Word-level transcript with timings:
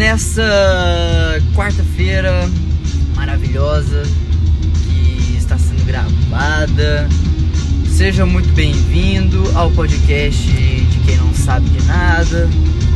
Nessa 0.00 0.42
quarta-feira 1.54 2.48
maravilhosa 3.14 4.02
que 4.82 5.36
está 5.36 5.58
sendo 5.58 5.84
gravada. 5.84 7.06
Seja 7.86 8.24
muito 8.24 8.50
bem-vindo 8.54 9.44
ao 9.54 9.70
podcast 9.72 10.42
de 10.42 10.98
quem 11.04 11.18
não 11.18 11.34
sabe 11.34 11.68
de 11.68 11.82
nada 11.82 12.48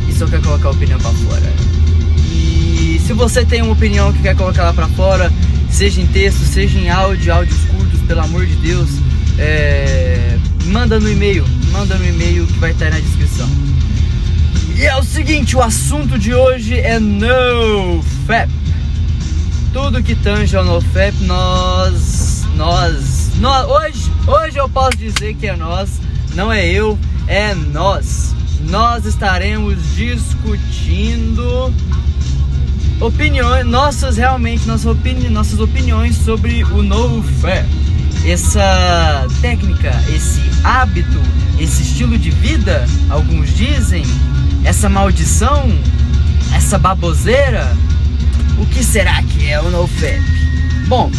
e 0.09 0.13
só 0.13 0.25
quer 0.25 0.41
colocar 0.41 0.69
a 0.69 0.71
opinião 0.71 0.99
para 0.99 1.11
fora. 1.11 1.53
E 2.31 2.99
se 3.05 3.13
você 3.13 3.45
tem 3.45 3.61
uma 3.61 3.73
opinião 3.73 4.11
que 4.11 4.23
quer 4.23 4.35
colocar 4.35 4.63
lá 4.63 4.73
para 4.73 4.87
fora, 4.87 5.31
seja 5.69 6.01
em 6.01 6.07
texto, 6.07 6.39
seja 6.39 6.79
em 6.79 6.89
áudio, 6.89 7.31
áudios 7.31 7.65
curtos, 7.65 7.99
pelo 8.07 8.21
amor 8.21 8.47
de 8.47 8.55
Deus, 8.55 8.89
é... 9.37 10.39
manda 10.65 10.99
no 10.99 11.11
e-mail, 11.11 11.45
manda 11.71 11.93
no 11.99 12.07
e-mail 12.07 12.47
que 12.47 12.57
vai 12.57 12.71
estar 12.71 12.89
na 12.89 12.99
descrição. 12.99 13.24
E 14.77 14.85
é 14.85 14.95
o 14.97 15.03
seguinte, 15.03 15.55
o 15.55 15.61
assunto 15.61 16.19
de 16.19 16.33
hoje 16.33 16.77
é 16.77 16.99
NoFap. 16.99 18.51
Tudo 19.71 20.03
que 20.03 20.13
tange 20.15 20.57
ao 20.57 20.65
NoFap, 20.65 21.15
nós, 21.23 22.45
nós, 22.57 23.31
nós, 23.39 23.69
hoje, 23.69 24.11
hoje 24.27 24.57
eu 24.57 24.67
posso 24.67 24.97
dizer 24.97 25.33
que 25.35 25.47
é 25.47 25.55
nós, 25.55 26.01
não 26.33 26.51
é 26.51 26.67
eu, 26.67 26.99
é 27.25 27.55
nós. 27.55 28.35
Nós 28.69 29.05
estaremos 29.05 29.77
discutindo 29.95 31.73
opiniões, 32.99 33.65
nossas 33.65 34.17
realmente 34.17 34.67
nossas, 34.67 34.87
opini 34.87 35.29
nossas 35.29 35.59
opiniões 35.61 36.17
sobre 36.17 36.65
o 36.65 36.83
NoFap. 36.83 37.65
Essa 38.27 39.25
técnica, 39.39 39.91
esse 40.13 40.41
hábito, 40.65 41.21
esse 41.57 41.81
estilo 41.81 42.17
de 42.17 42.31
vida, 42.31 42.85
alguns 43.09 43.55
dizem, 43.55 44.03
essa 44.65 44.89
maldição, 44.89 45.71
essa 46.53 46.77
baboseira, 46.77 47.71
o 48.57 48.65
que 48.65 48.83
será 48.83 49.21
que 49.21 49.47
é 49.47 49.61
o 49.61 49.69
NoFap? 49.69 50.19
Bom, 50.87 51.11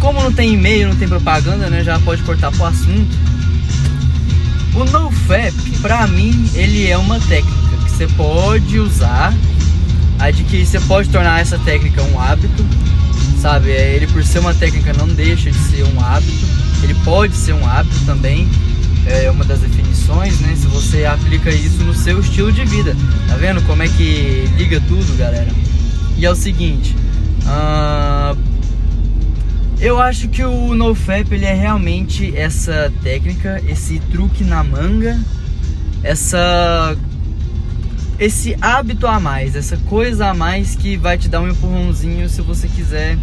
como 0.00 0.20
não 0.20 0.32
tem 0.32 0.54
e-mail, 0.54 0.88
não 0.88 0.96
tem 0.96 1.08
propaganda, 1.08 1.70
né, 1.70 1.84
já 1.84 1.98
pode 2.00 2.22
cortar 2.22 2.50
pro 2.50 2.66
assunto. 2.66 3.16
O 4.74 4.84
NoFap, 4.84 5.54
pra 5.80 6.06
mim, 6.08 6.50
ele 6.54 6.88
é 6.88 6.98
uma 6.98 7.20
técnica 7.20 7.76
que 7.84 7.90
você 7.90 8.06
pode 8.08 8.78
usar, 8.80 9.32
adquirir, 10.18 10.66
você 10.66 10.80
pode 10.80 11.08
tornar 11.08 11.40
essa 11.40 11.58
técnica 11.58 12.02
um 12.02 12.20
hábito, 12.20 12.66
sabe? 13.40 13.70
É, 13.70 13.94
ele 13.94 14.08
por 14.08 14.24
ser 14.24 14.40
uma 14.40 14.54
técnica 14.54 14.92
não 14.92 15.06
deixa 15.06 15.50
de 15.50 15.58
ser 15.58 15.84
um 15.84 16.04
hábito, 16.04 16.46
ele 16.82 16.94
pode 17.04 17.36
ser 17.36 17.52
um 17.52 17.66
hábito 17.66 17.98
também, 18.04 18.48
é 19.06 19.30
uma 19.30 19.44
das 19.44 19.60
definições, 19.60 20.40
né? 20.40 20.54
Se 20.56 20.66
você 20.66 21.04
aplica 21.04 21.50
isso 21.50 21.82
no 21.82 21.94
seu 21.94 22.20
estilo 22.20 22.52
de 22.52 22.64
vida, 22.64 22.96
tá 23.28 23.36
vendo 23.36 23.62
como 23.66 23.82
é 23.82 23.88
que 23.88 24.48
liga 24.56 24.80
tudo, 24.88 25.16
galera? 25.16 25.48
E 26.16 26.26
é 26.26 26.30
o 26.30 26.34
seguinte, 26.34 26.94
uh, 27.44 28.36
eu 29.80 29.98
acho 29.98 30.28
que 30.28 30.44
o 30.44 30.74
NoFap 30.74 31.34
ele 31.34 31.46
é 31.46 31.54
realmente 31.54 32.36
essa 32.36 32.92
técnica, 33.02 33.62
esse 33.66 33.98
truque 34.10 34.44
na 34.44 34.62
manga, 34.62 35.18
essa 36.02 36.96
esse 38.18 38.54
hábito 38.60 39.06
a 39.06 39.18
mais, 39.18 39.56
essa 39.56 39.78
coisa 39.78 40.26
a 40.26 40.34
mais 40.34 40.76
que 40.76 40.94
vai 40.98 41.16
te 41.16 41.26
dar 41.26 41.40
um 41.40 41.48
empurrãozinho 41.48 42.28
se 42.28 42.42
você 42.42 42.68
quiser 42.68 43.16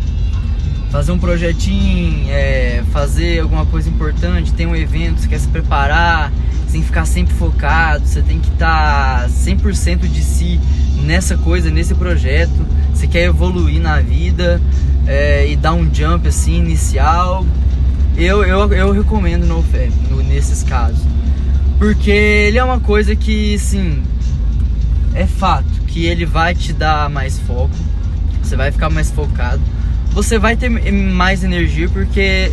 fazer 0.90 1.12
um 1.12 1.20
projetinho, 1.20 2.30
é, 2.30 2.84
fazer 2.92 3.42
alguma 3.42 3.66
coisa 3.66 3.90
importante, 3.90 4.54
tem 4.54 4.66
um 4.66 4.76
evento, 4.76 5.22
você 5.22 5.28
quer 5.28 5.40
se 5.40 5.48
preparar, 5.48 6.32
você 6.66 6.74
tem 6.74 6.82
que 6.82 6.88
ficar 6.88 7.06
sempre 7.06 7.34
focado, 7.34 8.06
você 8.06 8.22
tem 8.22 8.40
que 8.40 8.50
estar 8.50 9.24
tá 9.24 9.28
100% 9.30 10.08
de 10.08 10.24
si 10.24 10.60
nessa 11.04 11.38
coisa, 11.38 11.70
nesse 11.70 11.94
projeto, 11.94 12.66
você 12.94 13.08
quer 13.08 13.24
evoluir 13.24 13.82
na 13.82 14.00
vida 14.00 14.62
é, 15.06 15.50
e 15.50 15.56
dar 15.56 15.74
um 15.74 15.94
jump 15.94 16.28
assim 16.28 16.58
inicial, 16.58 17.46
eu, 18.16 18.44
eu, 18.44 18.74
eu 18.74 18.92
recomendo 18.92 19.46
no 19.46 19.58
NoFap 19.58 19.92
nesses 20.28 20.64
casos. 20.64 21.00
Porque 21.78 22.10
ele 22.10 22.58
é 22.58 22.64
uma 22.64 22.80
coisa 22.80 23.16
que, 23.16 23.58
sim, 23.60 24.04
é 25.14 25.28
fato 25.28 25.82
que 25.88 26.06
ele 26.06 26.26
vai 26.26 26.56
te 26.56 26.74
dar 26.74 27.10
mais 27.10 27.40
foco, 27.40 27.76
você 28.42 28.56
vai 28.56 28.72
ficar 28.72 28.90
mais 28.90 29.12
focado 29.12 29.62
você 30.18 30.40
vai 30.40 30.58
ter 30.58 30.68
mais 30.68 31.44
energia 31.44 31.88
porque 31.88 32.52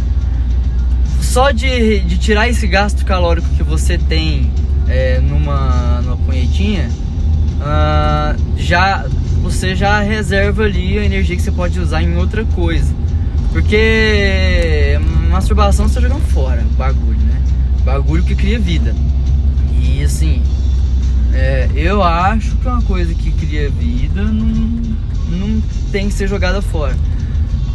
só 1.19 1.51
de, 1.51 2.01
de 2.01 2.19
tirar 2.19 2.47
esse 2.47 2.67
gasto 2.67 3.07
calórico 3.07 3.49
que 3.57 3.63
você 3.63 3.97
tem 3.97 4.53
é, 4.87 5.19
numa, 5.19 6.03
numa 6.03 6.19
punhetinha, 6.19 6.91
uh, 7.61 8.39
já 8.59 9.07
você 9.43 9.75
já 9.75 9.99
reserva 10.01 10.65
ali 10.65 10.99
a 10.99 11.05
energia 11.07 11.35
que 11.35 11.41
você 11.41 11.51
pode 11.51 11.81
usar 11.81 12.03
em 12.03 12.15
outra 12.19 12.45
coisa. 12.45 12.95
Porque 13.51 15.01
masturbação 15.31 15.89
você 15.89 15.95
tá 15.95 16.01
jogando 16.03 16.21
fora, 16.21 16.63
bagulho, 16.77 17.19
né? 17.19 17.43
Bagulho 17.83 18.25
que 18.25 18.35
cria 18.35 18.59
vida. 18.59 18.95
E 19.81 20.03
assim, 20.03 20.43
é, 21.33 21.71
eu 21.75 22.03
acho 22.03 22.57
que 22.57 22.69
uma 22.69 22.83
coisa 22.83 23.15
que 23.15 23.31
cria 23.31 23.71
vida 23.71 24.23
não, 24.23 24.83
não 25.31 25.63
tem 25.91 26.09
que 26.09 26.15
ser 26.15 26.29
jogada 26.29 26.61
fora 26.61 26.95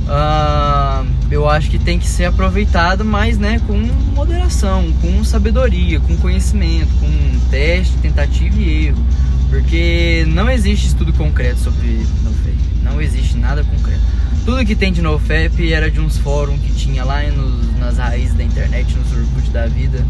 uh, 0.10 1.08
eu 1.30 1.48
acho 1.48 1.70
que 1.70 1.78
tem 1.78 2.00
que 2.00 2.08
ser 2.08 2.26
aproveitado, 2.26 3.06
mas 3.06 3.38
né, 3.38 3.62
com 3.66 3.78
moderação, 4.14 4.92
com 5.02 5.24
sabedoria, 5.24 6.00
com 6.00 6.18
conhecimento, 6.18 6.90
com 7.00 7.40
teste, 7.50 7.96
tentativa 7.98 8.56
e 8.58 8.88
erro. 8.88 9.06
Porque 9.50 10.26
não 10.28 10.50
existe 10.50 10.88
estudo 10.88 11.14
concreto 11.14 11.60
sobre 11.60 12.06
NoFap. 12.24 12.58
Não 12.84 13.02
existe 13.02 13.38
nada 13.38 13.64
concreto. 13.64 14.02
Tudo 14.46 14.66
que 14.66 14.76
tem 14.76 14.92
de 14.92 15.02
NoFap 15.02 15.72
era 15.72 15.90
de 15.90 16.00
uns 16.00 16.18
fóruns 16.18 16.60
que 16.62 16.74
tinha 16.74 17.04
lá 17.04 17.22
nos, 17.24 17.78
nas 17.78 17.98
raízes 17.98 18.36
da 18.36 18.44
internet, 18.44 18.96
nos 18.96 19.12
Orkut 19.12 19.50
da 19.52 19.68
vida. 19.68 20.06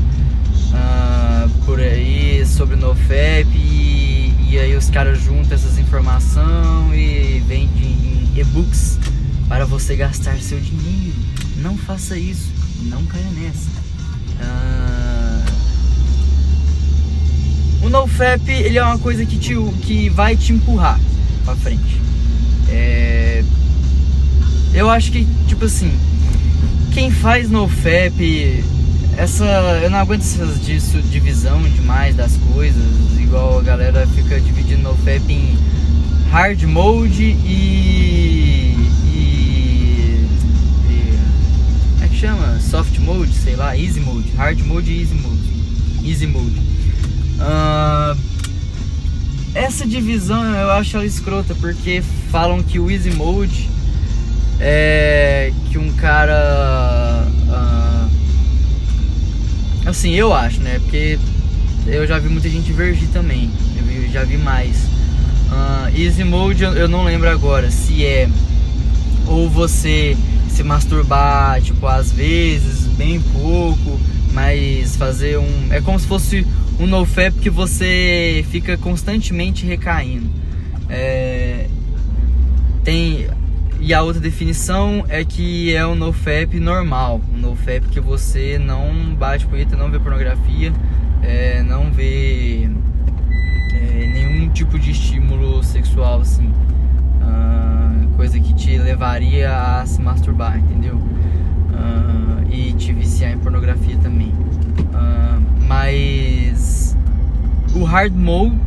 Uh, 0.71 1.49
por 1.65 1.79
aí 1.79 2.45
sobre 2.45 2.75
NoFap 2.75 3.47
e, 3.55 4.33
e 4.49 4.59
aí 4.59 4.75
os 4.75 4.89
caras 4.89 5.19
juntam 5.19 5.53
essas 5.53 5.79
informações 5.79 6.93
e 6.93 7.43
vendem 7.47 8.29
em 8.33 8.39
e-books 8.39 8.99
para 9.49 9.65
você 9.65 9.95
gastar 9.95 10.39
seu 10.39 10.59
dinheiro. 10.59 11.17
Não 11.57 11.75
faça 11.75 12.17
isso, 12.17 12.49
não 12.83 13.03
caia 13.05 13.25
nessa. 13.31 13.69
Ah, 14.39 15.45
o 17.81 17.89
NoFap 17.89 18.49
ele 18.49 18.77
é 18.77 18.83
uma 18.83 18.99
coisa 18.99 19.25
que, 19.25 19.38
te, 19.38 19.55
que 19.81 20.07
vai 20.09 20.38
te 20.38 20.53
empurrar 20.53 20.99
para 21.43 21.55
frente. 21.55 21.99
É, 22.69 23.43
eu 24.73 24.89
acho 24.89 25.11
que, 25.11 25.27
tipo 25.47 25.65
assim, 25.65 25.91
quem 26.93 27.09
faz 27.09 27.49
NoFap, 27.49 28.63
essa, 29.17 29.45
eu 29.81 29.89
não 29.89 29.97
aguento 29.97 30.21
essas 30.21 30.63
disso, 30.63 31.01
divisão 31.01 31.61
demais 31.63 32.15
das 32.15 32.38
coisas, 32.53 32.83
igual 33.19 33.57
a 33.57 33.63
galera 33.63 34.07
fica 34.07 34.39
dividindo 34.39 34.83
NoFap 34.83 35.33
em 35.33 35.57
hard 36.29 36.63
mode 36.63 37.23
e 37.23 38.69
chama? 42.19 42.59
Soft 42.59 43.00
mode, 43.00 43.34
sei 43.34 43.56
lá, 43.56 43.78
easy 43.78 44.02
mode, 44.02 44.30
hard 44.31 44.59
mode 44.66 44.91
e 44.91 45.02
easy 45.02 45.13
mode. 45.13 45.39
Easy 46.04 46.27
mode. 46.27 46.60
Uh, 47.39 48.18
essa 49.56 49.88
divisão 49.88 50.44
eu 50.44 50.69
acho 50.71 50.98
ela 50.98 51.06
escrota 51.06 51.56
porque 51.56 52.04
falam 52.30 52.62
que 52.62 52.77
o 52.77 52.92
easy 52.92 53.12
mode 53.12 53.69
é 54.60 55.54
que 55.69 55.77
um 55.77 55.94
cara 55.94 57.25
uh, 57.48 58.10
assim 59.88 60.13
eu 60.13 60.33
acho 60.33 60.60
né 60.60 60.80
porque 60.80 61.18
eu 61.88 62.06
já 62.06 62.19
vi 62.19 62.27
muita 62.27 62.50
gente 62.50 62.65
divergir 62.65 63.07
também 63.13 63.50
eu 63.77 64.12
já 64.12 64.25
vi 64.25 64.38
mais 64.38 64.75
uh, 65.50 65.98
easy 65.98 66.25
mode 66.25 66.62
eu 66.63 66.89
não 66.89 67.06
lembro 67.06 67.30
agora 67.30 67.72
se 67.72 68.06
é 68.06 68.30
ou 69.25 69.50
você 69.50 70.18
se 70.59 70.63
masturbar, 70.63 71.61
tipo, 71.61 71.88
às 71.88 72.11
vezes, 72.11 72.85
bem 72.97 73.21
pouco, 73.21 73.97
mas 74.33 74.94
fazer 74.97 75.39
um. 75.39 75.71
É 75.71 75.79
como 75.79 75.97
se 75.97 76.06
fosse 76.06 76.45
um 76.77 76.85
nofap 76.85 77.31
que 77.39 77.50
você 77.50 78.44
fica 78.50 78.77
constantemente 78.77 79.65
recaindo. 79.65 80.29
É... 80.89 81.65
Tem. 82.83 83.29
E 83.79 83.94
a 83.94 84.03
outra 84.03 84.19
definição 84.19 85.06
é 85.07 85.23
que 85.23 85.73
é 85.73 85.88
um 85.88 85.95
nofap 85.95 86.59
normal, 86.59 87.21
um 87.33 87.38
nofap 87.38 87.88
que 87.88 88.01
você 88.01 88.59
não 88.59 89.15
bate 89.15 89.47
punheta, 89.47 89.77
não 89.77 89.89
vê 89.89 89.97
pornografia, 89.97 90.73
é, 91.23 91.63
não 91.63 91.89
vê 91.89 92.69
é, 93.73 94.12
nenhum 94.13 94.50
tipo 94.50 94.77
de 94.77 94.91
estímulo 94.91 95.63
sexual 95.63 96.19
assim. 96.19 96.51
Uh, 97.21 97.69
coisa 98.19 98.38
que 98.38 98.54
te 98.54 98.77
levaria 98.77 99.50
a 99.80 99.86
se 99.86 100.01
masturbar, 100.01 100.60
entendeu? 100.60 100.95
Uh, 100.95 102.54
e 102.54 102.74
te 102.74 102.92
viciar 102.92 103.31
em 103.31 103.38
pornografia 103.38 103.95
também. 103.95 104.27
Uh, 104.27 105.42
mas 105.66 106.98
o 107.74 107.86
hard 107.86 108.13
mode, 108.13 108.60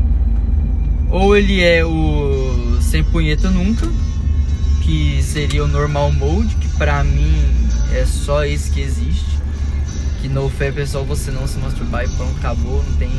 Ou 1.10 1.36
ele 1.36 1.62
é 1.62 1.84
o 1.84 2.78
sem 2.80 3.04
punheta 3.04 3.50
nunca, 3.50 3.86
que 4.80 5.22
seria 5.22 5.62
o 5.62 5.68
normal 5.68 6.10
mode, 6.10 6.54
que 6.56 6.68
pra 6.78 7.04
mim 7.04 7.44
é 7.92 8.06
só 8.06 8.46
esse 8.46 8.70
que 8.70 8.80
existe. 8.80 9.38
Que 10.22 10.30
no 10.30 10.48
fé 10.48 10.72
pessoal 10.72 11.04
você 11.04 11.30
não 11.30 11.46
se 11.46 11.58
masturbar 11.58 12.06
e 12.06 12.08
pronto, 12.16 12.38
acabou, 12.38 12.82
não 12.88 12.96
tem 12.96 13.12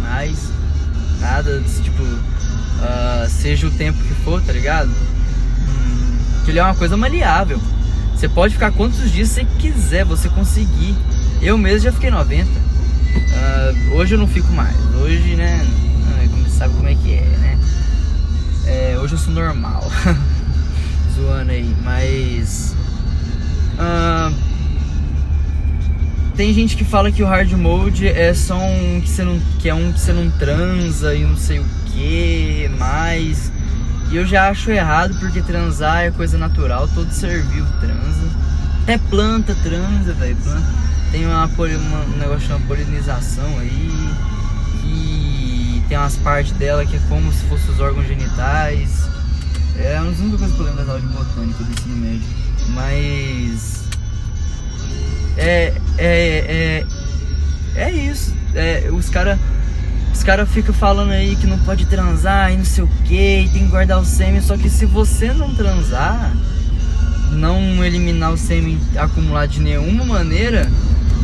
mais 0.00 0.50
nada, 1.20 1.62
tipo, 1.84 2.02
uh, 2.02 3.28
seja 3.28 3.66
o 3.66 3.70
tempo 3.70 3.98
que 4.02 4.14
for, 4.24 4.40
tá 4.40 4.50
ligado? 4.50 4.90
Que 6.44 6.50
ele 6.50 6.58
é 6.58 6.62
uma 6.62 6.74
coisa 6.74 6.96
maleável. 6.96 7.60
Você 8.14 8.28
pode 8.28 8.54
ficar 8.54 8.70
quantos 8.72 9.10
dias 9.10 9.28
você 9.28 9.44
quiser, 9.58 10.04
você 10.04 10.28
conseguir. 10.28 10.94
Eu 11.40 11.58
mesmo 11.58 11.80
já 11.80 11.92
fiquei 11.92 12.10
90. 12.10 12.48
Uh, 12.48 12.52
ah, 13.34 13.72
hoje 13.94 14.14
eu 14.14 14.18
não 14.18 14.26
fico 14.26 14.52
mais. 14.52 14.76
Hoje, 14.94 15.34
né? 15.34 15.66
Como 16.30 16.48
sabe 16.48 16.74
como 16.74 16.88
é 16.88 16.94
que 16.94 17.14
é, 17.14 17.36
né? 17.38 17.58
É, 18.66 18.98
hoje 19.00 19.14
eu 19.14 19.18
sou 19.18 19.32
normal. 19.32 19.90
Zoando 21.14 21.50
aí, 21.50 21.74
mas. 21.82 22.74
Uh, 23.74 24.32
tem 26.36 26.54
gente 26.54 26.76
que 26.76 26.84
fala 26.84 27.12
que 27.12 27.22
o 27.22 27.26
hard 27.26 27.52
mode 27.52 28.08
é 28.08 28.32
só 28.32 28.56
um 28.56 29.00
que 29.00 29.08
você 29.08 29.22
não. 29.22 29.38
que 29.60 29.68
é 29.68 29.74
um 29.74 29.92
que 29.92 30.00
você 30.00 30.12
não 30.12 30.30
transa 30.30 31.14
e 31.14 31.24
não 31.24 31.36
sei 31.36 31.58
o 31.58 31.64
que 31.86 32.70
mais. 32.78 33.51
E 34.12 34.16
eu 34.16 34.26
já 34.26 34.50
acho 34.50 34.70
errado 34.70 35.18
porque 35.18 35.40
transar 35.40 36.04
é 36.04 36.10
coisa 36.10 36.36
natural, 36.36 36.86
todo 36.94 37.10
ser 37.10 37.42
vivo 37.44 37.66
transa. 37.80 38.28
Até 38.82 38.98
planta 38.98 39.54
transa, 39.62 40.12
velho. 40.12 40.36
Tem 41.10 41.24
uma, 41.24 41.46
uma, 41.46 42.04
um 42.04 42.18
negócio 42.18 42.46
chamado 42.46 42.66
polinização 42.66 43.58
aí. 43.58 43.90
E 44.84 45.82
tem 45.88 45.96
umas 45.96 46.18
partes 46.18 46.52
dela 46.52 46.84
que 46.84 46.96
é 46.96 47.00
como 47.08 47.32
se 47.32 47.42
fossem 47.46 47.70
os 47.70 47.80
órgãos 47.80 48.06
genitais. 48.06 49.08
É 49.78 49.98
uma 49.98 50.10
das 50.10 50.20
únicas 50.20 50.40
coisas 50.40 50.56
que 50.56 50.60
eu 50.60 50.66
lembro 50.66 50.80
das 50.80 50.88
aulas 50.90 51.02
de 51.02 51.08
botânica 51.08 51.64
do 51.64 51.72
ensino 51.72 51.96
médio. 51.96 52.28
Mas. 52.68 53.84
É. 55.38 55.72
É. 55.96 56.84
É, 57.76 57.82
é 57.82 57.90
isso. 57.90 58.34
É, 58.54 58.90
os 58.92 59.08
caras 59.08 59.38
os 60.22 60.26
caras 60.26 60.48
ficam 60.48 60.72
falando 60.72 61.10
aí 61.10 61.34
que 61.34 61.48
não 61.48 61.58
pode 61.58 61.84
transar 61.84 62.52
e 62.52 62.56
não 62.56 62.64
sei 62.64 62.84
o 62.84 62.88
que, 63.04 63.50
tem 63.52 63.64
que 63.64 63.70
guardar 63.70 64.00
o 64.00 64.04
sêmen. 64.04 64.40
Só 64.40 64.56
que 64.56 64.70
se 64.70 64.86
você 64.86 65.32
não 65.32 65.52
transar, 65.52 66.32
não 67.32 67.84
eliminar 67.84 68.32
o 68.32 68.36
sêmen 68.36 68.78
acumulado 68.96 69.50
de 69.50 69.60
nenhuma 69.60 70.04
maneira, 70.04 70.70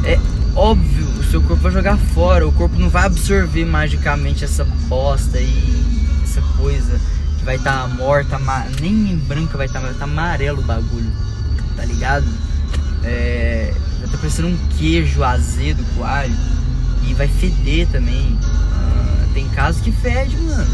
é 0.03 0.19
óbvio, 0.53 1.07
o 1.17 1.23
seu 1.23 1.41
corpo 1.41 1.63
vai 1.63 1.71
jogar 1.71 1.97
fora. 1.97 2.49
O 2.49 2.51
corpo 2.51 2.77
não 2.77 2.91
vai 2.91 3.05
absorver 3.05 3.65
magicamente 3.65 4.43
essa 4.43 4.65
bosta 4.65 5.39
aí, 5.39 5.95
essa 6.25 6.41
coisa 6.57 7.01
que 7.39 7.45
vai 7.45 7.55
estar 7.55 7.83
tá 7.83 7.87
morta, 7.87 8.37
nem 8.81 9.13
em 9.13 9.17
branca 9.17 9.57
vai 9.57 9.67
estar, 9.67 9.79
tá, 9.79 9.85
vai 9.87 9.95
estar 9.95 10.07
tá 10.07 10.11
amarelo 10.11 10.59
o 10.59 10.65
bagulho, 10.65 11.13
tá 11.77 11.85
ligado? 11.85 12.27
É, 13.05 13.73
vai 14.01 14.09
tá 14.09 14.19
parecendo 14.19 14.49
um 14.49 14.59
queijo 14.77 15.23
azedo 15.23 15.85
com 15.95 16.03
alho 16.03 16.35
e 17.07 17.15
vai 17.15 17.29
feder 17.29 17.87
também 17.87 18.37
tem 19.35 19.49
casos 19.49 19.81
que 19.81 19.93
fede, 19.93 20.37
mano. 20.37 20.67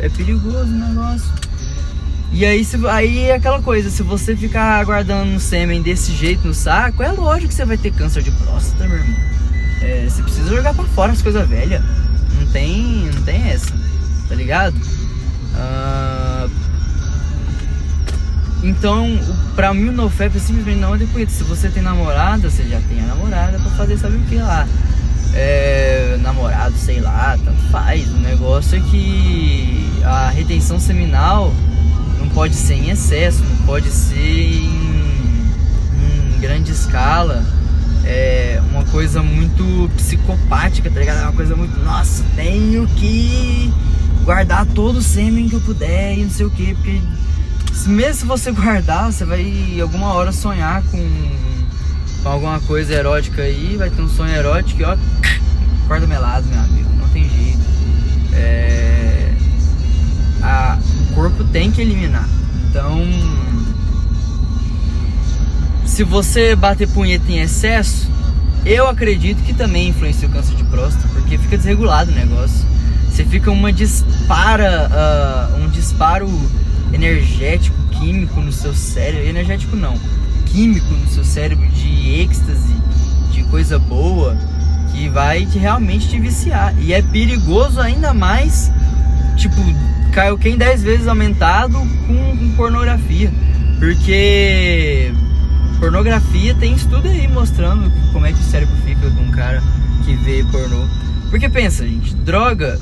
É, 0.00 0.06
é 0.06 0.08
perigoso 0.08 0.64
o 0.64 0.78
negócio. 0.78 1.30
E 2.32 2.44
aí, 2.44 2.64
se, 2.64 2.76
aí 2.88 3.24
é 3.24 3.34
aquela 3.34 3.62
coisa, 3.62 3.88
se 3.88 4.02
você 4.02 4.36
ficar 4.36 4.80
aguardando 4.80 5.30
um 5.30 5.38
sêmen 5.38 5.80
desse 5.80 6.12
jeito 6.12 6.46
no 6.46 6.52
saco, 6.52 7.02
é 7.02 7.10
lógico 7.10 7.48
que 7.48 7.54
você 7.54 7.64
vai 7.64 7.78
ter 7.78 7.92
câncer 7.92 8.22
de 8.22 8.30
próstata, 8.32 8.86
meu 8.86 8.98
irmão. 8.98 9.16
É, 9.80 10.06
você 10.08 10.22
precisa 10.22 10.54
jogar 10.54 10.74
pra 10.74 10.84
fora 10.84 11.12
as 11.12 11.22
coisas 11.22 11.48
velhas. 11.48 11.82
Não 12.38 12.46
tem, 12.52 13.10
não 13.14 13.22
tem 13.22 13.48
essa, 13.48 13.72
tá 14.28 14.34
ligado? 14.34 14.76
Uh, 15.54 16.50
então, 18.62 19.18
pra 19.54 19.72
mim 19.72 19.88
o 19.88 19.92
NoFap 19.92 20.36
é 20.36 20.40
simplesmente 20.40 20.80
não 20.80 20.94
é 20.94 20.98
depois. 20.98 21.30
Se 21.30 21.44
você 21.44 21.68
tem 21.68 21.82
namorada, 21.82 22.50
você 22.50 22.64
já 22.64 22.80
tem 22.80 23.00
a 23.00 23.06
namorada 23.06 23.58
pra 23.58 23.70
fazer 23.72 23.96
sabe 23.96 24.16
o 24.16 24.20
que 24.22 24.36
lá 24.36 24.66
é, 25.36 26.16
namorado, 26.20 26.76
sei 26.78 27.00
lá, 27.00 27.38
tanto 27.44 27.60
faz. 27.70 28.08
O 28.08 28.18
negócio 28.18 28.78
é 28.78 28.80
que 28.80 30.00
a 30.04 30.30
retenção 30.30 30.80
seminal 30.80 31.52
não 32.18 32.28
pode 32.30 32.54
ser 32.54 32.74
em 32.74 32.90
excesso, 32.90 33.44
não 33.44 33.66
pode 33.66 33.90
ser 33.90 34.16
em, 34.16 34.70
em 36.34 36.40
grande 36.40 36.72
escala. 36.72 37.44
É 38.04 38.60
uma 38.70 38.84
coisa 38.84 39.22
muito 39.22 39.90
psicopática, 39.96 40.90
tá 40.90 41.00
ligado? 41.00 41.18
É 41.18 41.22
uma 41.22 41.32
coisa 41.32 41.54
muito, 41.54 41.78
nossa, 41.80 42.24
tenho 42.34 42.86
que 42.88 43.72
guardar 44.24 44.64
todo 44.66 44.96
o 44.96 45.02
sêmen 45.02 45.48
que 45.48 45.54
eu 45.54 45.60
puder 45.60 46.16
e 46.16 46.22
não 46.22 46.30
sei 46.30 46.46
o 46.46 46.50
que, 46.50 46.74
porque 46.74 47.00
mesmo 47.86 48.14
se 48.14 48.24
você 48.24 48.52
guardar, 48.52 49.12
você 49.12 49.24
vai 49.24 49.80
alguma 49.80 50.12
hora 50.14 50.32
sonhar 50.32 50.82
com 50.84 50.98
com 52.26 52.32
alguma 52.32 52.58
coisa 52.58 52.92
erótica 52.92 53.42
aí, 53.42 53.76
vai 53.76 53.88
ter 53.88 54.02
um 54.02 54.08
sonho 54.08 54.34
erótico 54.34 54.82
e 54.82 54.84
ó, 54.84 54.96
corda 55.86 56.08
melado, 56.08 56.44
meu 56.48 56.58
amigo, 56.58 56.90
não 56.98 57.08
tem 57.10 57.22
jeito. 57.22 57.60
É, 58.34 59.32
a, 60.42 60.76
o 61.02 61.14
corpo 61.14 61.44
tem 61.44 61.70
que 61.70 61.80
eliminar. 61.80 62.28
Então, 62.68 63.00
se 65.84 66.02
você 66.02 66.56
bater 66.56 66.88
punheta 66.88 67.30
em 67.30 67.38
excesso, 67.38 68.10
eu 68.64 68.88
acredito 68.88 69.40
que 69.44 69.54
também 69.54 69.90
influencia 69.90 70.26
o 70.26 70.32
câncer 70.32 70.56
de 70.56 70.64
próstata, 70.64 71.06
porque 71.12 71.38
fica 71.38 71.56
desregulado 71.56 72.10
o 72.10 72.14
negócio. 72.14 72.66
Você 73.08 73.24
fica 73.24 73.52
uma 73.52 73.72
dispara, 73.72 74.90
uh, 74.90 75.62
um 75.62 75.68
disparo 75.68 76.28
energético, 76.92 77.76
químico 77.98 78.40
no 78.40 78.52
seu 78.52 78.74
cérebro. 78.74 79.28
Energético 79.28 79.76
não 79.76 79.98
químico 80.56 80.90
no 80.94 81.06
seu 81.08 81.22
cérebro 81.22 81.68
de 81.68 82.20
êxtase, 82.22 82.74
de 83.30 83.42
coisa 83.44 83.78
boa, 83.78 84.34
que 84.90 85.06
vai 85.06 85.44
te, 85.44 85.58
realmente 85.58 86.08
te 86.08 86.18
viciar. 86.18 86.74
E 86.80 86.94
é 86.94 87.02
perigoso 87.02 87.78
ainda 87.78 88.14
mais, 88.14 88.72
tipo, 89.36 89.54
caiu 90.12 90.38
quem 90.38 90.56
10 90.56 90.82
vezes 90.82 91.08
aumentado 91.08 91.78
com, 92.06 92.36
com 92.38 92.56
pornografia. 92.56 93.30
Porque 93.78 95.12
pornografia 95.78 96.54
tem 96.54 96.74
estudo 96.74 97.06
aí 97.06 97.28
mostrando 97.28 97.92
como 98.10 98.24
é 98.24 98.32
que 98.32 98.40
o 98.40 98.44
cérebro 98.44 98.74
fica 98.86 99.10
com 99.10 99.22
um 99.24 99.30
cara 99.30 99.62
que 100.06 100.14
vê 100.14 100.42
pornô. 100.50 100.86
Porque 101.28 101.50
pensa, 101.50 101.86
gente, 101.86 102.14
droga, 102.14 102.80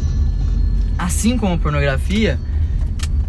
assim 0.97 1.37
como 1.37 1.59
pornografia, 1.59 2.39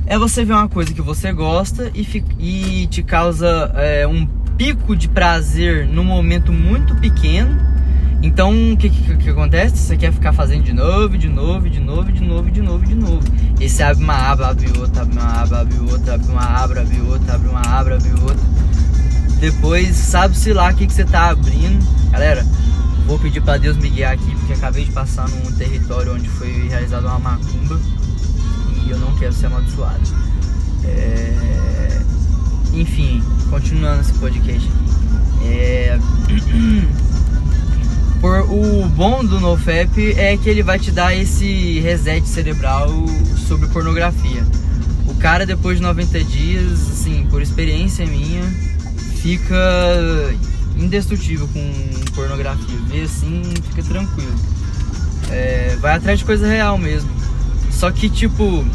é 0.05 0.17
você 0.17 0.45
ver 0.45 0.53
uma 0.53 0.69
coisa 0.69 0.93
que 0.93 1.01
você 1.01 1.31
gosta 1.33 1.91
e, 1.93 2.23
e 2.39 2.87
te 2.87 3.01
causa 3.01 3.71
é, 3.75 4.07
um 4.07 4.25
pico 4.57 4.95
de 4.95 5.07
prazer 5.07 5.87
num 5.87 6.03
momento 6.03 6.53
muito 6.53 6.95
pequeno. 6.95 7.73
Então, 8.21 8.73
o 8.73 8.77
que, 8.77 8.89
que, 8.89 9.17
que, 9.17 9.29
acontece? 9.29 9.77
Você 9.77 9.97
quer 9.97 10.11
ficar 10.11 10.33
fazendo 10.33 10.63
de 10.63 10.73
novo, 10.73 11.17
de 11.17 11.27
novo, 11.27 11.69
de 11.69 11.79
novo, 11.79 12.11
de 12.11 12.23
novo, 12.23 12.49
de 12.49 12.61
novo, 12.61 12.85
de 12.85 12.95
novo. 12.95 13.21
E 13.59 13.69
você 13.69 13.83
abre 13.83 14.03
uma 14.03 14.31
aba, 14.31 14.49
abre 14.49 14.67
outra, 14.79 15.01
abre 15.01 15.19
uma 15.19 15.41
aba, 15.41 15.59
abre 15.59 15.79
outra, 15.79 16.13
abre 16.15 16.31
uma 16.31 16.41
aba, 16.41 16.79
abre 16.81 17.01
outra, 17.01 17.35
abre 17.35 17.49
uma 17.49 17.61
aba, 17.61 17.95
abre 17.95 18.11
outra. 18.21 18.45
Depois, 19.39 19.95
sabe-se 19.95 20.53
lá 20.53 20.71
o 20.71 20.75
que, 20.75 20.87
que 20.87 20.93
você 20.93 21.03
tá 21.03 21.29
abrindo. 21.29 21.85
Galera, 22.09 22.45
vou 23.05 23.19
pedir 23.19 23.41
para 23.41 23.57
Deus 23.57 23.77
me 23.77 23.89
guiar 23.89 24.13
aqui, 24.13 24.35
porque 24.35 24.53
acabei 24.53 24.85
de 24.85 24.91
passar 24.91 25.27
num 25.29 25.51
território 25.51 26.13
onde 26.13 26.29
foi 26.29 26.67
realizada 26.67 27.07
uma 27.07 27.19
macumba 27.19 27.79
e 28.85 28.91
eu 28.91 28.99
não 28.99 29.15
quero 29.15 29.33
ser 29.33 29.47
amaldiçoado. 29.47 30.01
É... 30.83 32.01
Enfim, 32.73 33.23
continuando 33.49 34.01
esse 34.01 34.13
podcast. 34.13 34.69
É... 35.43 35.97
Por, 38.21 38.39
o 38.49 38.87
bom 38.89 39.23
do 39.23 39.39
NoFap 39.39 40.13
é 40.17 40.35
que 40.37 40.49
ele 40.49 40.63
vai 40.63 40.79
te 40.79 40.89
dar 40.89 41.15
esse 41.15 41.79
reset 41.81 42.27
cerebral 42.27 42.89
sobre 43.47 43.67
pornografia. 43.67 44.43
O 45.07 45.13
cara, 45.15 45.45
depois 45.45 45.77
de 45.77 45.83
90 45.83 46.23
dias, 46.23 46.71
assim, 46.89 47.27
por 47.29 47.41
experiência 47.41 48.05
minha, 48.05 48.41
fica 49.21 49.55
indestrutível 50.77 51.47
com 51.49 51.71
pornografia. 52.15 52.77
Vê 52.87 53.01
assim, 53.03 53.43
fica 53.69 53.83
tranquilo. 53.83 54.35
É, 55.29 55.77
vai 55.79 55.95
atrás 55.95 56.19
de 56.19 56.25
coisa 56.25 56.47
real 56.47 56.77
mesmo. 56.77 57.09
Só 57.75 57.91
que, 57.91 58.09
tipo, 58.09 58.65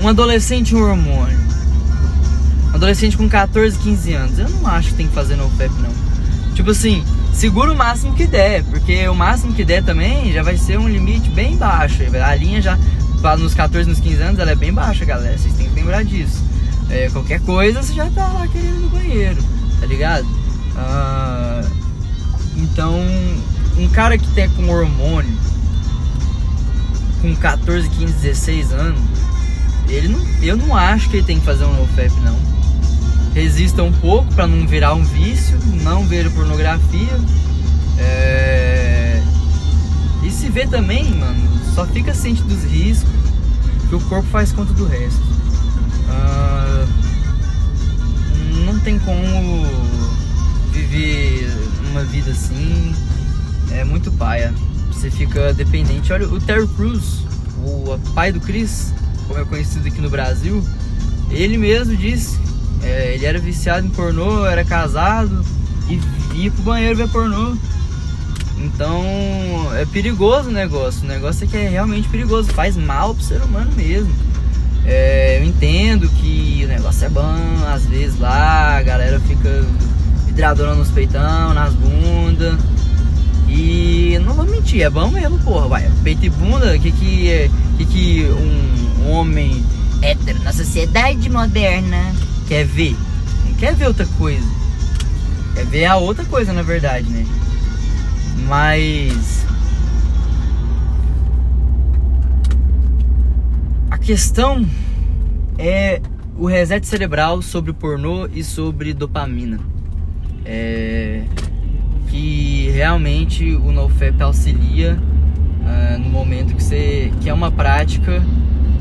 um 0.00 0.08
adolescente 0.08 0.74
um 0.74 0.82
hormônio. 0.82 1.38
Um 2.72 2.74
adolescente 2.74 3.16
com 3.16 3.28
14, 3.28 3.78
15 3.78 4.12
anos. 4.12 4.38
Eu 4.38 4.48
não 4.48 4.66
acho 4.66 4.88
que 4.88 4.94
tem 4.94 5.06
que 5.06 5.14
fazer 5.14 5.36
no 5.36 5.48
PEP, 5.50 5.72
não. 5.80 5.94
Tipo 6.54 6.72
assim, 6.72 7.04
segura 7.32 7.72
o 7.72 7.76
máximo 7.76 8.14
que 8.14 8.26
der, 8.26 8.64
porque 8.64 9.08
o 9.08 9.14
máximo 9.14 9.52
que 9.52 9.64
der 9.64 9.82
também 9.82 10.32
já 10.32 10.42
vai 10.42 10.56
ser 10.56 10.78
um 10.78 10.88
limite 10.88 11.30
bem 11.30 11.56
baixo. 11.56 12.02
A 12.24 12.34
linha 12.34 12.60
já, 12.60 12.76
nos 13.38 13.54
14, 13.54 13.88
nos 13.88 14.00
15 14.00 14.22
anos, 14.22 14.40
ela 14.40 14.50
é 14.50 14.56
bem 14.56 14.72
baixa, 14.72 15.04
galera. 15.04 15.38
Vocês 15.38 15.54
têm 15.54 15.68
que 15.68 15.74
lembrar 15.74 16.04
disso. 16.04 16.42
É, 16.90 17.08
qualquer 17.10 17.40
coisa 17.40 17.82
você 17.82 17.94
já 17.94 18.10
tá 18.10 18.26
lá 18.28 18.46
querendo 18.48 18.80
no 18.80 18.88
banheiro, 18.88 19.42
tá 19.80 19.86
ligado? 19.86 20.24
Uh, 20.24 21.70
então, 22.56 23.00
um 23.76 23.88
cara 23.88 24.18
que 24.18 24.26
tem 24.28 24.48
com 24.50 24.68
hormônio 24.68 25.36
com 27.26 27.34
14, 27.34 27.88
15, 27.88 28.12
16 28.12 28.72
anos, 28.72 29.00
ele 29.88 30.08
não, 30.08 30.20
eu 30.42 30.56
não 30.56 30.76
acho 30.76 31.10
que 31.10 31.16
ele 31.16 31.26
tem 31.26 31.40
que 31.40 31.44
fazer 31.44 31.64
um 31.64 31.74
NoFap 31.74 32.12
não. 32.20 32.38
Resista 33.34 33.82
um 33.82 33.92
pouco 33.92 34.32
para 34.34 34.46
não 34.46 34.66
virar 34.66 34.94
um 34.94 35.04
vício, 35.04 35.58
não 35.82 36.06
ver 36.06 36.30
pornografia. 36.30 37.20
É... 37.98 39.20
E 40.22 40.30
se 40.30 40.48
vê 40.48 40.66
também, 40.66 41.04
mano, 41.14 41.36
só 41.74 41.84
fica 41.86 42.14
ciente 42.14 42.42
dos 42.42 42.62
riscos 42.64 43.10
que 43.88 43.94
o 43.94 44.00
corpo 44.02 44.28
faz 44.28 44.52
conta 44.52 44.72
do 44.72 44.86
resto. 44.86 45.22
Uh... 46.08 46.86
Não 48.64 48.78
tem 48.80 48.98
como 49.00 49.66
viver 50.72 51.52
uma 51.90 52.04
vida 52.04 52.30
assim. 52.30 52.94
É 53.70 53.84
muito 53.84 54.10
paia. 54.12 54.54
Você 54.96 55.10
fica 55.10 55.52
dependente. 55.52 56.12
Olha, 56.12 56.26
o 56.26 56.40
Terry 56.40 56.66
Crews, 56.68 57.22
o 57.58 57.98
pai 58.14 58.32
do 58.32 58.40
Chris, 58.40 58.94
como 59.28 59.38
é 59.38 59.44
conhecido 59.44 59.86
aqui 59.86 60.00
no 60.00 60.08
Brasil, 60.08 60.64
ele 61.30 61.58
mesmo 61.58 61.94
disse, 61.94 62.38
é, 62.82 63.14
ele 63.14 63.26
era 63.26 63.38
viciado 63.38 63.86
em 63.86 63.90
pornô, 63.90 64.46
era 64.46 64.64
casado 64.64 65.44
e 65.88 66.00
ia 66.34 66.50
pro 66.50 66.62
banheiro 66.62 66.96
ver 66.96 67.08
pornô. 67.08 67.56
Então 68.58 69.04
é 69.76 69.84
perigoso 69.84 70.48
o 70.48 70.52
negócio. 70.52 71.04
O 71.04 71.06
negócio 71.06 71.44
é 71.44 71.46
que 71.46 71.56
é 71.56 71.68
realmente 71.68 72.08
perigoso, 72.08 72.50
faz 72.52 72.76
mal 72.76 73.14
pro 73.14 73.22
ser 73.22 73.42
humano 73.42 73.70
mesmo. 73.76 74.12
É, 74.86 75.38
eu 75.40 75.44
entendo 75.44 76.08
que 76.08 76.62
o 76.64 76.68
negócio 76.68 77.04
é 77.04 77.08
bom, 77.10 77.36
às 77.72 77.84
vezes 77.84 78.18
lá 78.18 78.78
a 78.78 78.82
galera 78.82 79.20
fica 79.20 79.64
hidradona 80.28 80.74
nos 80.74 80.90
peitão, 80.90 81.52
nas 81.52 81.74
bundas. 81.74 82.58
E 83.48 84.18
não 84.24 84.34
vou 84.34 84.44
mentir, 84.44 84.82
é 84.82 84.90
bom 84.90 85.10
mesmo, 85.10 85.38
porra, 85.38 85.68
vai. 85.68 85.90
Peito 86.02 86.24
e 86.26 86.30
bunda, 86.30 86.78
que 86.78 86.90
que, 86.90 87.50
que, 87.78 87.86
que 87.86 88.24
um 88.24 89.10
homem 89.10 89.64
hétero 90.02 90.42
na 90.42 90.52
sociedade 90.52 91.28
moderna 91.30 92.12
quer 92.48 92.64
ver? 92.64 92.96
Não 93.44 93.54
quer 93.54 93.74
ver 93.74 93.86
outra 93.86 94.06
coisa. 94.18 94.46
Quer 95.54 95.66
ver 95.66 95.84
a 95.86 95.96
outra 95.96 96.24
coisa, 96.24 96.52
na 96.52 96.62
verdade, 96.62 97.08
né? 97.08 97.24
Mas. 98.46 99.46
A 103.90 103.98
questão 103.98 104.66
é 105.56 106.00
o 106.36 106.46
reset 106.46 106.86
cerebral 106.86 107.40
sobre 107.42 107.72
pornô 107.72 108.26
e 108.26 108.42
sobre 108.42 108.92
dopamina. 108.92 109.60
É 110.44 111.24
que 112.16 112.70
realmente 112.70 113.54
o 113.56 113.70
NoFap 113.70 114.22
auxilia 114.22 114.98
uh, 114.98 115.98
no 115.98 116.08
momento 116.08 116.54
que 116.54 116.62
você 116.62 117.12
que 117.20 117.28
é 117.28 117.34
uma 117.34 117.50
prática 117.50 118.22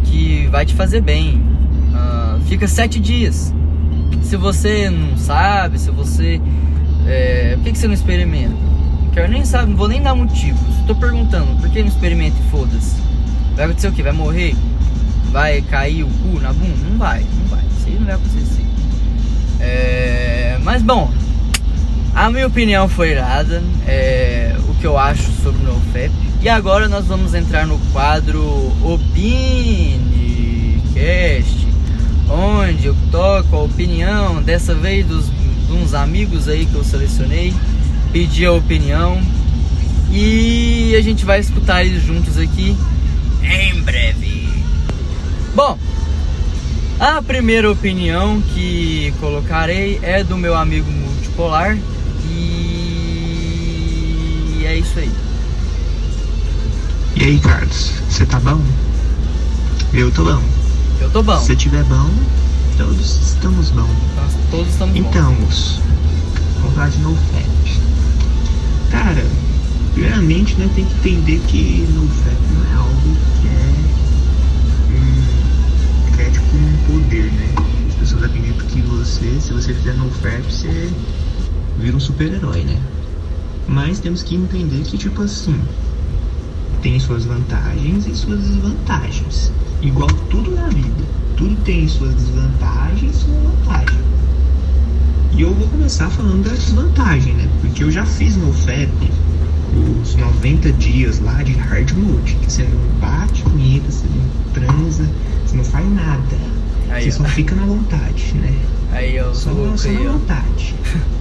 que 0.05 0.47
vai 0.47 0.65
te 0.65 0.73
fazer 0.73 1.01
bem. 1.01 1.41
Uh, 1.91 2.39
fica 2.45 2.65
sete 2.65 2.97
dias. 2.97 3.53
Se 4.21 4.37
você 4.37 4.89
não 4.89 5.17
sabe, 5.17 5.77
se 5.77 5.91
você 5.91 6.39
é, 7.05 7.55
por 7.55 7.65
que, 7.65 7.71
que 7.73 7.77
você 7.77 7.87
não 7.87 7.93
experimenta? 7.93 8.55
Não 9.15 9.27
nem 9.27 9.45
saber, 9.45 9.67
não 9.67 9.77
vou 9.77 9.87
nem 9.87 10.01
dar 10.01 10.15
motivos. 10.15 10.61
Estou 10.79 10.95
perguntando, 10.95 11.59
por 11.59 11.69
que 11.69 11.79
não 11.79 11.87
experimenta 11.87 12.37
e 12.39 12.49
foda-se? 12.49 12.95
Vai 13.55 13.65
acontecer 13.65 13.87
o 13.87 13.91
que? 13.91 14.03
Vai 14.03 14.11
morrer? 14.13 14.55
Vai 15.31 15.61
cair 15.61 16.03
o 16.03 16.07
cu 16.07 16.39
na 16.39 16.53
bunda? 16.53 16.89
Não 16.89 16.97
vai, 16.97 17.25
não 17.39 17.47
vai. 17.47 17.63
Isso 17.77 17.87
aí 17.87 17.95
não 17.95 18.05
vai 18.05 18.15
acontecer. 18.15 18.65
É, 19.59 20.57
mas 20.63 20.81
bom, 20.81 21.11
a 22.15 22.29
minha 22.29 22.47
opinião 22.47 22.87
foi 22.87 23.13
dada, 23.13 23.61
é, 23.85 24.55
o 24.69 24.73
que 24.75 24.87
eu 24.87 24.97
acho 24.97 25.29
sobre 25.43 25.61
o 25.63 25.65
NoFap. 25.65 26.09
E 26.41 26.47
agora 26.47 26.87
nós 26.87 27.05
vamos 27.05 27.33
entrar 27.33 27.67
no 27.67 27.77
quadro 27.91 28.41
OpiniCast, 28.81 30.07
onde 32.29 32.85
eu 32.85 32.95
toco 33.11 33.53
a 33.57 33.63
opinião, 33.63 34.41
dessa 34.41 34.73
vez 34.73 35.05
dos, 35.05 35.25
de 35.25 35.73
uns 35.73 35.93
amigos 35.93 36.47
aí 36.47 36.65
que 36.65 36.75
eu 36.75 36.85
selecionei, 36.85 37.53
pedi 38.13 38.45
a 38.45 38.53
opinião 38.53 39.21
e 40.09 40.95
a 40.97 41.01
gente 41.01 41.25
vai 41.25 41.41
escutar 41.41 41.83
eles 41.83 42.01
juntos 42.01 42.37
aqui 42.37 42.77
em 43.43 43.81
breve. 43.81 44.47
Bom, 45.53 45.77
a 46.97 47.21
primeira 47.21 47.69
opinião 47.69 48.41
que 48.53 49.13
colocarei 49.19 49.99
é 50.01 50.23
do 50.23 50.37
meu 50.37 50.55
amigo 50.55 50.89
multipolar, 50.89 51.77
e 54.59 54.63
é 54.65 54.77
isso 54.77 54.99
aí. 54.99 55.11
E 57.15 57.23
aí, 57.23 57.39
Carlos, 57.39 57.91
você 58.09 58.25
tá 58.25 58.39
bom? 58.39 58.61
Eu 59.93 60.11
tô 60.11 60.25
bom. 60.25 60.41
Eu 60.99 61.09
tô 61.11 61.23
bom. 61.23 61.39
Se 61.39 61.55
tiver 61.55 61.83
bom, 61.85 62.09
todos 62.77 63.29
estamos 63.29 63.69
bom. 63.71 63.87
Nós 64.15 64.33
todos 64.51 64.67
estamos 64.67 64.95
então, 64.97 65.33
bons. 65.33 65.79
Então, 65.79 66.61
vamos 66.61 66.75
falar 66.75 66.89
de 66.89 66.99
NoFap. 66.99 67.81
Cara, 68.91 69.25
primeiramente, 69.93 70.55
né, 70.55 70.69
tem 70.75 70.85
que 70.85 70.93
entender 71.09 71.41
que 71.47 71.87
NoFap 71.93 72.37
não 72.53 72.65
é 72.71 72.75
algo 72.75 73.17
que 73.41 73.47
é, 73.47 73.73
hum, 74.91 76.15
que 76.15 76.21
é 76.21 76.29
tipo 76.29 76.57
um 76.57 76.77
poder, 77.01 77.31
né? 77.31 77.53
As 77.87 77.95
pessoas 77.95 78.23
acreditam 78.23 78.67
que 78.67 78.81
você, 78.81 79.39
se 79.39 79.53
você 79.53 79.73
fizer 79.73 79.93
NoFap, 79.93 80.43
você 80.43 80.89
vira 81.79 81.95
um 81.95 81.99
super-herói, 81.99 82.63
né? 82.63 82.79
Mas 83.67 83.99
temos 83.99 84.23
que 84.23 84.35
entender 84.35 84.83
que, 84.83 84.97
tipo 84.97 85.21
assim, 85.21 85.59
tem 86.81 86.99
suas 86.99 87.25
vantagens 87.25 88.05
e 88.05 88.15
suas 88.15 88.39
desvantagens. 88.41 89.51
Igual 89.81 90.07
tudo 90.29 90.51
na 90.51 90.67
vida. 90.67 91.03
Tudo 91.35 91.55
tem 91.63 91.87
suas 91.87 92.13
desvantagens 92.13 93.15
e 93.15 93.19
sua 93.19 93.33
vantagem. 93.33 93.99
E 95.33 95.41
eu 95.41 95.53
vou 95.53 95.67
começar 95.67 96.09
falando 96.09 96.43
da 96.43 96.53
desvantagem, 96.53 97.33
né? 97.33 97.49
Porque 97.59 97.83
eu 97.83 97.91
já 97.91 98.05
fiz 98.05 98.37
no 98.37 98.53
FEP 98.53 99.11
os 100.01 100.15
90 100.15 100.71
dias 100.73 101.19
lá 101.19 101.43
de 101.43 101.53
hard 101.53 101.91
mode. 101.93 102.35
Que 102.35 102.51
você 102.51 102.63
não 102.63 102.99
bate 102.99 103.41
comida, 103.41 103.91
você 103.91 104.05
não 104.07 104.53
transa, 104.53 105.09
você 105.45 105.57
não 105.57 105.63
faz 105.63 105.91
nada. 105.91 106.37
Aí, 106.89 107.11
você 107.11 107.21
ó. 107.21 107.25
só 107.25 107.29
fica 107.31 107.55
na 107.55 107.65
vontade, 107.65 108.33
né? 108.35 108.53
Aí, 108.91 109.19
ó, 109.19 109.33
só, 109.33 109.51
só 109.75 109.91
na 109.91 110.11
vontade. 110.11 110.75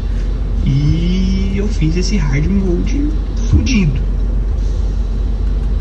E 0.66 1.52
eu 1.56 1.68
fiz 1.68 1.97
esse 1.97 2.16
hard 2.16 2.47
mode 2.47 3.09
fudido. 3.50 4.00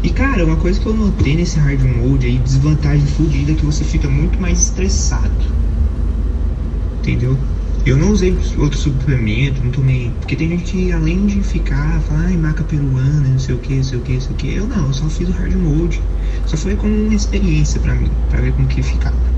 E 0.04 0.10
cara, 0.10 0.46
uma 0.46 0.58
coisa 0.58 0.80
que 0.80 0.86
eu 0.86 0.94
notei 0.94 1.36
nesse 1.36 1.58
hard 1.58 1.82
mode 1.82 2.26
aí, 2.26 2.38
desvantagem 2.38 3.08
fudida, 3.08 3.54
é 3.54 3.56
que 3.56 3.66
você 3.66 3.86
fica 3.86 4.10
muito 4.10 4.40
mais 4.40 4.60
estressado. 4.60 5.32
Entendeu? 7.00 7.38
Eu 7.86 7.98
não 7.98 8.12
usei 8.12 8.38
outro 8.58 8.78
suplemento, 8.78 9.64
não 9.64 9.72
tomei. 9.72 10.12
Porque 10.20 10.36
tem 10.36 10.50
gente 10.50 10.64
que 10.64 10.92
além 10.92 11.26
de 11.26 11.42
ficar, 11.44 12.02
falar, 12.02 12.26
ai, 12.28 12.38
maca 12.38 12.64
peruana, 12.64 13.28
não 13.28 13.40
sei 13.40 13.56
o 13.56 13.58
que, 13.58 13.76
não 13.76 13.84
sei 13.84 13.98
o 13.98 14.02
que, 14.02 14.14
não 14.14 14.22
sei 14.22 14.32
o 14.32 14.36
que. 14.36 14.54
Eu 14.54 14.68
não, 14.68 14.88
eu 14.88 14.94
só 14.94 15.10
fiz 15.10 15.30
o 15.30 15.32
hard 15.32 15.54
mode. 15.54 16.02
Só 16.46 16.58
foi 16.58 16.76
como 16.76 16.94
uma 16.94 17.14
experiência 17.14 17.80
para 17.80 17.96
mim, 17.96 18.10
para 18.30 18.42
ver 18.42 18.54
como 18.54 18.68
que 18.68 18.82
ficava. 18.82 19.33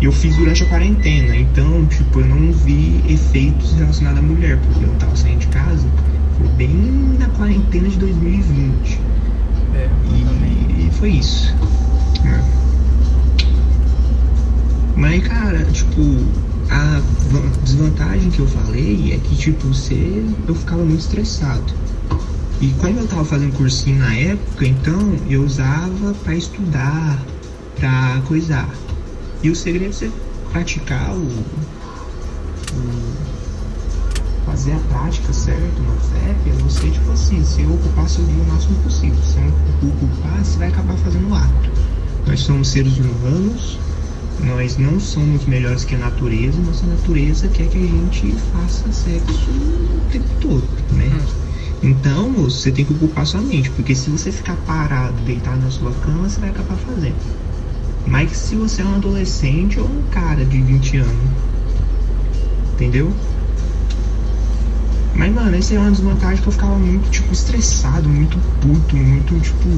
E 0.00 0.06
eu 0.06 0.12
fiz 0.12 0.34
durante 0.36 0.62
a 0.62 0.66
quarentena, 0.66 1.36
então, 1.36 1.84
tipo, 1.86 2.20
eu 2.20 2.26
não 2.26 2.52
vi 2.52 3.04
efeitos 3.06 3.72
relacionados 3.74 4.18
à 4.18 4.22
mulher, 4.22 4.58
porque 4.58 4.84
eu 4.84 4.94
tava 4.94 5.14
saindo 5.14 5.40
de 5.40 5.46
casa. 5.48 5.86
Foi 6.38 6.48
bem 6.48 7.16
na 7.18 7.28
quarentena 7.28 7.86
de 7.86 7.98
2020. 7.98 8.98
É, 9.74 9.88
e, 10.06 10.86
e 10.86 10.90
foi 10.92 11.10
isso. 11.10 11.54
É. 12.24 12.40
Mas, 14.96 15.26
cara, 15.28 15.64
tipo, 15.64 16.00
a 16.70 17.02
desvantagem 17.62 18.30
que 18.30 18.38
eu 18.38 18.46
falei 18.46 19.12
é 19.12 19.18
que, 19.18 19.36
tipo, 19.36 19.68
você, 19.68 20.24
eu 20.48 20.54
ficava 20.54 20.82
muito 20.82 21.00
estressado. 21.00 21.74
E 22.62 22.68
como 22.78 22.98
eu 23.00 23.06
tava 23.06 23.24
fazendo 23.24 23.52
cursinho 23.54 23.98
na 23.98 24.14
época, 24.14 24.66
então 24.66 25.14
eu 25.28 25.42
usava 25.42 26.14
para 26.22 26.34
estudar, 26.34 27.18
pra 27.78 28.22
coisar. 28.26 28.68
E 29.42 29.50
o 29.50 29.56
segredo 29.56 29.90
é 29.90 29.92
você 29.92 30.10
praticar 30.52 31.14
o, 31.14 31.22
o 31.22 33.10
fazer 34.44 34.72
a 34.72 34.78
prática 34.92 35.32
certa 35.32 35.80
no 35.80 36.00
FEP 36.00 36.50
é 36.50 36.62
você, 36.62 36.90
tipo 36.90 37.10
assim, 37.12 37.44
se 37.44 37.62
ocupar 37.62 38.08
seu 38.08 38.24
dia 38.24 38.42
o 38.42 38.46
máximo 38.48 38.76
possível. 38.82 39.18
Se 39.22 39.38
não 39.38 39.88
ocupar, 39.88 40.44
você 40.44 40.58
vai 40.58 40.68
acabar 40.68 40.96
fazendo 40.98 41.34
ato. 41.34 41.70
Nós 42.26 42.40
somos 42.40 42.68
seres 42.68 42.98
humanos, 42.98 43.78
nós 44.40 44.76
não 44.76 45.00
somos 45.00 45.46
melhores 45.46 45.84
que 45.84 45.94
a 45.94 45.98
natureza, 45.98 46.60
nossa 46.60 46.86
natureza 46.86 47.48
quer 47.48 47.68
que 47.68 47.78
a 47.78 47.80
gente 47.80 48.34
faça 48.52 48.92
sexo 48.92 49.50
o 49.50 50.10
tempo 50.12 50.28
todo, 50.40 50.68
né? 50.92 51.10
Então, 51.82 52.30
você 52.32 52.70
tem 52.70 52.84
que 52.84 52.92
ocupar 52.92 53.26
sua 53.26 53.40
mente, 53.40 53.70
porque 53.70 53.94
se 53.94 54.10
você 54.10 54.30
ficar 54.30 54.56
parado, 54.66 55.14
deitado 55.24 55.62
na 55.62 55.70
sua 55.70 55.92
cama, 55.92 56.28
você 56.28 56.38
vai 56.38 56.50
acabar 56.50 56.76
fazendo. 56.76 57.49
Mas 58.06 58.30
se 58.32 58.56
você 58.56 58.82
é 58.82 58.84
um 58.84 58.94
adolescente 58.94 59.78
ou 59.78 59.86
um 59.86 60.02
cara 60.10 60.44
de 60.44 60.60
20 60.60 60.96
anos. 60.98 61.30
Entendeu? 62.74 63.12
Mas, 65.14 65.34
mano, 65.34 65.54
essa 65.54 65.74
é 65.74 65.78
uma 65.78 65.90
desvantagem 65.90 66.40
que 66.42 66.48
eu 66.48 66.52
ficava 66.52 66.78
muito, 66.78 67.10
tipo, 67.10 67.32
estressado, 67.32 68.08
muito 68.08 68.38
puto, 68.60 68.96
muito, 68.96 69.38
tipo. 69.40 69.68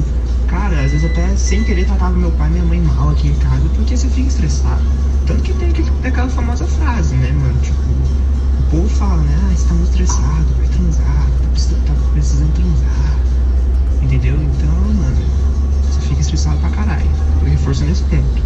Cara, 0.47 0.81
às 0.83 0.91
vezes 0.91 1.03
até 1.03 1.35
sem 1.35 1.63
querer 1.63 1.85
tratava 1.85 2.15
meu 2.15 2.31
pai 2.31 2.47
e 2.47 2.51
minha 2.51 2.63
mãe 2.63 2.79
mal 2.79 3.09
aqui 3.09 3.27
em 3.27 3.35
casa, 3.35 3.67
porque 3.75 3.97
você 3.97 4.07
fica 4.07 4.29
estressado. 4.29 4.81
Tanto 5.25 5.41
que 5.41 5.51
tem, 5.53 5.73
aquela 6.03 6.29
famosa 6.29 6.65
frase, 6.65 7.15
né, 7.15 7.31
mano? 7.31 7.59
Tipo, 7.61 7.77
o 7.81 8.69
povo 8.69 8.87
fala, 8.87 9.21
né? 9.21 9.37
Ah, 9.43 9.55
você 9.55 9.67
tá 9.67 9.73
muito 9.73 9.89
estressado, 9.89 10.45
vai 10.57 10.67
transar, 10.67 11.27
tá 11.85 11.93
precisando 12.13 12.53
transar. 12.53 13.19
Entendeu? 14.01 14.35
Então, 14.35 14.69
mano, 14.69 15.42
fica 16.13 16.21
estressado 16.21 16.57
pra 16.57 16.69
caralho. 16.69 17.09
Eu 17.41 17.49
reforço 17.49 17.83
nesse 17.85 18.03
ponto. 18.03 18.41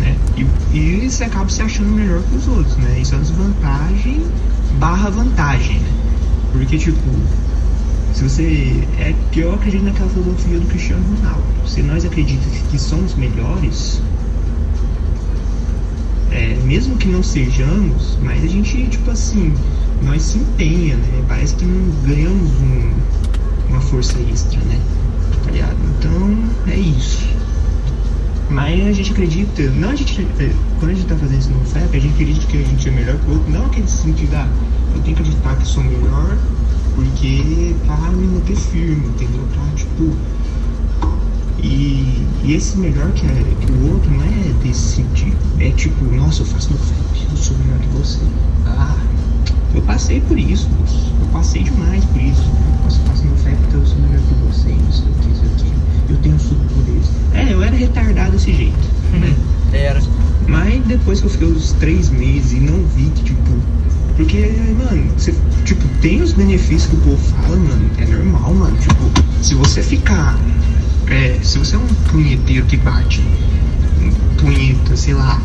Né? 0.00 0.16
E, 0.36 0.76
e 0.76 1.08
você 1.10 1.24
acaba 1.24 1.48
se 1.48 1.62
achando 1.62 1.90
melhor 1.90 2.22
que 2.22 2.36
os 2.36 2.48
outros, 2.48 2.76
né? 2.76 2.98
Isso 3.00 3.14
é 3.14 3.18
desvantagem 3.18 4.24
barra 4.78 5.10
vantagem, 5.10 5.78
né? 5.78 5.92
Porque, 6.52 6.78
tipo, 6.78 7.00
se 8.12 8.22
você. 8.22 8.86
É 8.98 9.14
pior 9.30 9.54
acreditar 9.54 9.84
naquela 9.84 10.10
filosofia 10.10 10.58
do 10.58 10.66
Cristiano 10.66 11.04
Ronaldo. 11.16 11.44
Se 11.66 11.82
nós 11.82 12.04
acreditamos 12.04 12.58
que 12.70 12.78
somos 12.78 13.14
melhores, 13.14 14.00
é, 16.30 16.56
mesmo 16.64 16.96
que 16.96 17.08
não 17.08 17.22
sejamos, 17.22 18.18
mas 18.22 18.42
a 18.42 18.46
gente, 18.46 18.86
tipo 18.88 19.10
assim, 19.10 19.54
nós 20.02 20.22
se 20.22 20.38
empenha, 20.38 20.96
né? 20.96 21.24
Parece 21.28 21.54
que 21.54 21.64
não 21.64 21.90
ganhamos 22.02 22.50
um, 22.60 22.92
uma 23.70 23.80
força 23.80 24.18
extra, 24.30 24.60
né? 24.60 24.78
Tá 25.44 25.50
ligado? 25.50 25.76
Então, 25.98 26.72
é 26.72 26.76
isso. 26.76 27.24
Mas 28.50 28.86
a 28.86 28.92
gente 28.92 29.10
acredita, 29.10 29.62
não 29.70 29.90
a 29.90 29.96
gente, 29.96 30.20
é, 30.38 30.52
quando 30.78 30.90
a 30.90 30.94
gente 30.94 31.06
tá 31.06 31.16
fazendo 31.16 31.40
isso 31.40 31.50
no 31.50 31.64
FEP, 31.64 31.96
a 31.96 32.00
gente 32.00 32.12
acredita 32.14 32.46
que 32.46 32.58
a 32.58 32.62
gente 32.62 32.88
é 32.88 32.90
melhor 32.92 33.18
que 33.18 33.30
o 33.30 33.34
outro, 33.34 33.50
não 33.50 33.66
aquele 33.66 33.88
sentido, 33.88 34.34
ah, 34.34 34.48
eu 34.94 35.02
tenho 35.02 35.16
que 35.16 35.22
acreditar 35.22 35.56
que 35.56 35.66
sou 35.66 35.82
melhor, 35.82 36.38
porque 36.94 37.74
pra 37.86 37.96
me 38.10 38.26
manter 38.26 38.56
firme, 38.56 39.06
entendeu? 39.08 39.42
Pra, 39.52 39.62
tipo. 39.74 40.14
E, 41.62 42.26
e 42.44 42.54
esse 42.54 42.76
melhor 42.76 43.10
que, 43.12 43.26
é, 43.26 43.56
que 43.60 43.72
o 43.72 43.92
outro 43.92 44.10
não 44.10 44.22
é 44.22 44.52
desse 44.62 44.96
sentido. 44.96 45.36
É 45.58 45.70
tipo, 45.70 46.04
nossa, 46.04 46.42
eu 46.42 46.46
faço 46.46 46.70
no 46.70 46.78
FEP, 46.78 47.26
eu 47.30 47.36
sou 47.36 47.56
melhor 47.58 47.78
que 47.78 47.88
você. 47.88 48.20
Ah, 48.66 48.96
eu 49.74 49.82
passei 49.82 50.20
por 50.20 50.38
isso, 50.38 50.68
eu 51.20 51.26
passei 51.32 51.62
demais 51.62 52.04
por 52.04 52.20
isso. 52.20 52.42
Nossa, 52.82 53.00
eu 53.00 53.04
faço 53.06 53.24
no 53.24 53.36
FEP, 53.36 53.56
então 53.68 53.80
eu 53.80 53.86
sou 53.86 53.98
melhor 53.98 54.20
que 54.20 54.34
você, 54.46 54.68
não 54.68 54.92
sei 54.92 55.08
o 55.08 55.14
que, 55.14 55.28
não 55.28 55.34
sei 55.34 55.48
o 55.48 55.54
que. 55.56 56.12
Eu 56.12 56.16
tenho 56.18 56.38
superpoderes. 56.38 57.10
É, 57.32 57.52
eu 57.52 57.62
era 57.62 57.74
retardado 57.74 58.32
desse 58.32 58.52
jeito. 58.52 58.88
Né? 59.12 59.34
Era. 59.72 60.00
Mas 60.46 60.84
depois 60.86 61.20
que 61.20 61.26
eu 61.26 61.30
fiquei 61.30 61.48
uns 61.48 61.72
três 61.72 62.10
meses 62.10 62.52
e 62.52 62.60
não 62.60 62.84
vi 62.94 63.10
que, 63.10 63.24
tipo. 63.24 63.50
Porque, 64.16 64.54
mano, 64.78 65.10
você, 65.18 65.34
tipo, 65.64 65.86
tem 66.00 66.22
os 66.22 66.32
benefícios 66.32 66.86
que 66.86 66.96
o 66.96 67.00
povo 67.00 67.16
fala, 67.16 67.56
mano. 67.56 67.90
É 67.98 68.06
normal, 68.06 68.54
mano. 68.54 68.76
Tipo, 68.76 69.10
se 69.42 69.54
você 69.54 69.82
ficar. 69.82 70.38
É, 71.08 71.38
se 71.42 71.58
você 71.58 71.74
é 71.74 71.78
um 71.78 71.86
punheteiro 72.10 72.64
que 72.66 72.76
bate 72.76 73.20
um 74.00 74.36
punheta, 74.36 74.96
sei 74.96 75.14
lá. 75.14 75.40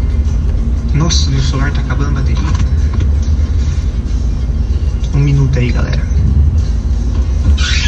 Nossa, 0.94 1.30
meu 1.32 1.42
celular 1.42 1.72
tá 1.72 1.82
acabando 1.82 2.10
a 2.10 2.22
bateria. 2.22 2.79
Um 5.14 5.20
minuto 5.20 5.58
aí, 5.58 5.72
galera. 5.72 6.02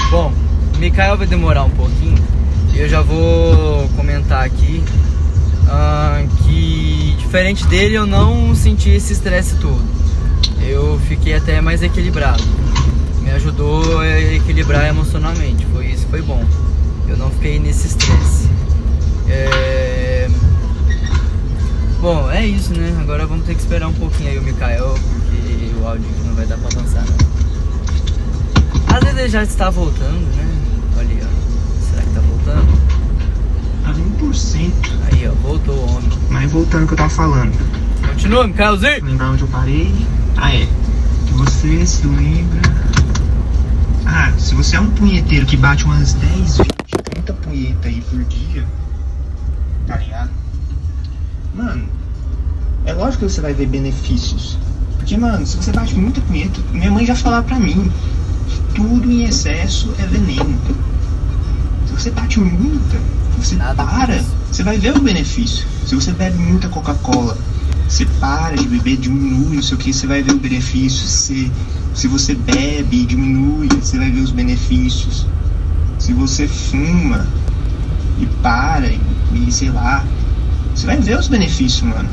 Bom, 0.10 0.34
Mikael 0.78 1.18
vai 1.18 1.28
demorar 1.28 1.64
um 1.64 1.70
pouquinho. 1.70 2.18
E 2.74 2.80
eu 2.80 2.90
já 2.90 3.02
vou 3.02 3.88
comentar 3.96 4.44
aqui 4.44 4.84
uh, 5.68 6.28
que 6.44 7.16
diferente 7.20 7.66
dele 7.68 7.96
eu 7.96 8.06
não 8.06 8.54
senti 8.56 8.90
esse 8.90 9.14
estresse 9.14 9.56
todo. 9.56 9.82
Eu 10.62 11.00
fiquei 11.08 11.36
até 11.36 11.62
mais 11.62 11.82
equilibrado. 11.82 12.44
Me 13.22 13.32
ajudou 13.32 14.00
a 14.00 14.20
equilibrar 14.34 14.88
emocionalmente. 14.88 15.66
Foi 15.72 15.86
isso, 15.88 16.08
foi 16.08 16.22
bom. 16.22 16.44
Eu 17.08 17.18
não 17.18 17.30
fiquei 17.30 17.60
nesse 17.60 17.88
estresse. 17.88 18.50
É... 19.30 20.30
Bom, 22.02 22.30
é 22.32 22.46
isso, 22.46 22.74
né? 22.74 22.98
Agora 23.00 23.26
vamos 23.28 23.46
ter 23.46 23.54
que 23.54 23.62
esperar 23.62 23.88
um 23.88 23.94
pouquinho 23.94 24.30
aí 24.30 24.40
o 24.40 24.42
Mikael, 24.42 24.98
porque 25.32 25.72
o 25.80 25.88
áudio 25.88 26.10
não 26.26 26.36
vai 26.36 26.46
dar 26.46 26.58
pra 26.58 26.68
avançar. 26.68 27.06
Não. 27.06 27.32
Vezes 29.02 29.20
ele 29.20 29.30
já 29.30 29.44
está 29.44 29.70
voltando, 29.70 30.36
né? 30.36 30.48
Olha 30.98 31.08
aí, 31.08 31.22
ó. 31.24 31.90
Será 31.90 32.02
que 32.04 32.10
tá 32.10 32.22
voltando? 32.22 32.72
A 33.86 33.94
1%. 33.94 34.72
Aí, 35.12 35.28
ó, 35.28 35.32
voltou 35.42 35.76
o 35.76 35.96
homem. 35.96 36.10
Mas 36.30 36.52
voltando 36.52 36.82
ao 36.82 36.88
que 36.88 36.94
eu 36.94 36.98
tava 36.98 37.10
falando. 37.10 37.52
Continua, 38.08 38.48
Mikaelzinho! 38.48 39.06
Lembrar 39.06 39.32
onde 39.32 39.42
eu 39.42 39.48
parei? 39.48 39.94
Ah, 40.38 40.54
é. 40.54 40.68
Você 41.34 41.86
se 41.86 42.06
lembra. 42.06 42.62
Ah, 44.06 44.32
se 44.38 44.54
você 44.54 44.76
é 44.76 44.80
um 44.80 44.90
punheteiro 44.92 45.46
que 45.46 45.58
bate 45.58 45.86
umas 45.86 46.14
10, 46.14 46.58
20, 46.58 46.68
30 47.14 47.34
punhetas 47.34 47.86
aí 47.86 48.02
por 48.02 48.24
dia, 48.26 48.66
tá 49.88 49.98
ligado? 49.98 50.30
Mano, 51.56 51.86
é 52.86 52.94
lógico 52.94 53.26
que 53.26 53.32
você 53.32 53.42
vai 53.42 53.54
ver 53.54 53.68
benefícios. 53.68 54.58
Porque, 55.12 55.26
mano, 55.26 55.46
se 55.46 55.58
você 55.58 55.74
bate 55.74 55.94
muita 55.94 56.22
punheta, 56.22 56.62
minha 56.72 56.90
mãe 56.90 57.06
já 57.06 57.14
falava 57.14 57.44
pra 57.44 57.60
mim, 57.60 57.92
tudo 58.74 59.12
em 59.12 59.26
excesso 59.26 59.94
é 60.00 60.06
veneno. 60.06 60.58
Se 61.86 61.92
você 61.92 62.12
bate 62.12 62.40
muita, 62.40 62.98
você 63.38 63.58
Nada 63.58 63.84
para, 63.84 64.16
disso. 64.16 64.30
você 64.50 64.64
vai 64.64 64.78
ver 64.78 64.96
o 64.96 65.02
benefício. 65.02 65.68
Se 65.86 65.96
você 65.96 66.14
bebe 66.14 66.38
muita 66.38 66.70
Coca-Cola, 66.70 67.38
você 67.90 68.06
para 68.22 68.56
de 68.56 68.66
beber, 68.66 68.96
diminui, 68.96 69.58
não 69.58 69.62
sei 69.62 69.76
o 69.76 69.78
que, 69.78 69.92
você 69.92 70.08
vai 70.08 70.24
ver 70.24 70.32
o 70.32 70.40
benefício. 70.40 71.06
Se, 71.06 71.52
se 71.94 72.08
você 72.08 72.34
bebe, 72.34 73.06
diminui, 73.06 73.68
você 73.68 73.98
vai 73.98 74.10
ver 74.10 74.22
os 74.22 74.32
benefícios. 74.32 75.28
Se 76.00 76.14
você 76.14 76.48
fuma 76.48 77.28
e 78.18 78.26
para, 78.42 78.88
e, 78.88 79.02
e 79.46 79.52
sei 79.52 79.72
lá, 79.72 80.06
você 80.74 80.86
vai 80.86 81.02
ver 81.02 81.20
os 81.20 81.28
benefícios, 81.28 81.82
mano. 81.82 82.08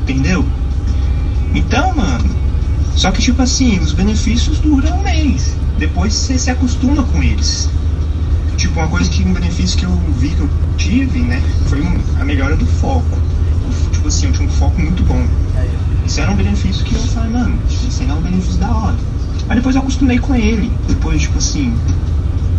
Entendeu? 0.00 0.46
Então, 1.54 1.94
mano, 1.96 2.24
só 2.94 3.10
que 3.10 3.22
tipo 3.22 3.42
assim, 3.42 3.78
os 3.78 3.92
benefícios 3.92 4.58
duram 4.58 4.98
um 4.98 5.02
mês. 5.02 5.54
Depois 5.78 6.12
você 6.14 6.38
se 6.38 6.50
acostuma 6.50 7.02
com 7.02 7.22
eles. 7.22 7.68
Tipo, 8.56 8.80
uma 8.80 8.88
coisa 8.88 9.10
que 9.10 9.22
um 9.22 9.32
benefício 9.32 9.76
que 9.78 9.84
eu 9.84 9.94
vi 10.18 10.30
que 10.30 10.40
eu 10.40 10.48
tive, 10.78 11.18
né, 11.20 11.42
foi 11.68 11.82
a 12.18 12.24
melhora 12.24 12.56
do 12.56 12.64
foco. 12.66 13.18
Tipo 13.92 14.08
assim, 14.08 14.26
eu 14.26 14.32
tinha 14.32 14.48
um 14.48 14.50
foco 14.50 14.80
muito 14.80 15.02
bom. 15.04 15.26
Isso 16.06 16.20
era 16.20 16.30
um 16.30 16.36
benefício 16.36 16.84
que 16.84 16.94
eu 16.94 17.00
falei, 17.00 17.30
mano, 17.32 17.58
isso 17.68 18.02
aí 18.02 18.08
é 18.08 18.12
um 18.14 18.20
benefício 18.20 18.58
da 18.58 18.70
hora. 18.74 18.96
Mas 19.46 19.56
depois 19.58 19.74
eu 19.76 19.82
acostumei 19.82 20.18
com 20.18 20.34
ele. 20.34 20.70
Depois, 20.88 21.20
tipo 21.22 21.38
assim, 21.38 21.76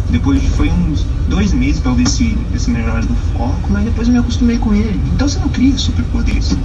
depois 0.10 0.42
de- 0.42 0.48
foi 0.50 0.70
uns 0.70 1.04
dois 1.28 1.52
meses 1.54 1.80
pra 1.80 1.92
eu 1.92 1.96
ver 1.96 2.04
esse, 2.04 2.38
esse 2.54 2.70
melhora 2.70 3.02
do 3.02 3.16
foco, 3.36 3.68
mas 3.70 3.84
depois 3.86 4.08
eu 4.08 4.14
me 4.14 4.20
acostumei 4.20 4.58
com 4.58 4.74
ele. 4.74 5.02
Então 5.14 5.28
você 5.28 5.40
não 5.40 5.50
cria 5.50 5.78
superpoderes. 5.78 6.56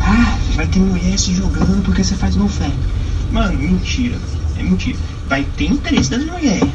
Ah, 0.00 0.36
vai 0.56 0.66
ter 0.66 0.80
mulher 0.80 1.18
se 1.18 1.34
jogando 1.34 1.82
porque 1.84 2.02
você 2.02 2.14
faz 2.16 2.34
no 2.36 2.48
fé. 2.48 2.70
Mano, 3.30 3.58
mentira. 3.58 4.16
É 4.58 4.62
mentira. 4.62 4.98
Vai 5.28 5.44
ter 5.56 5.66
interesse 5.70 6.10
das 6.10 6.24
mulheres. 6.24 6.68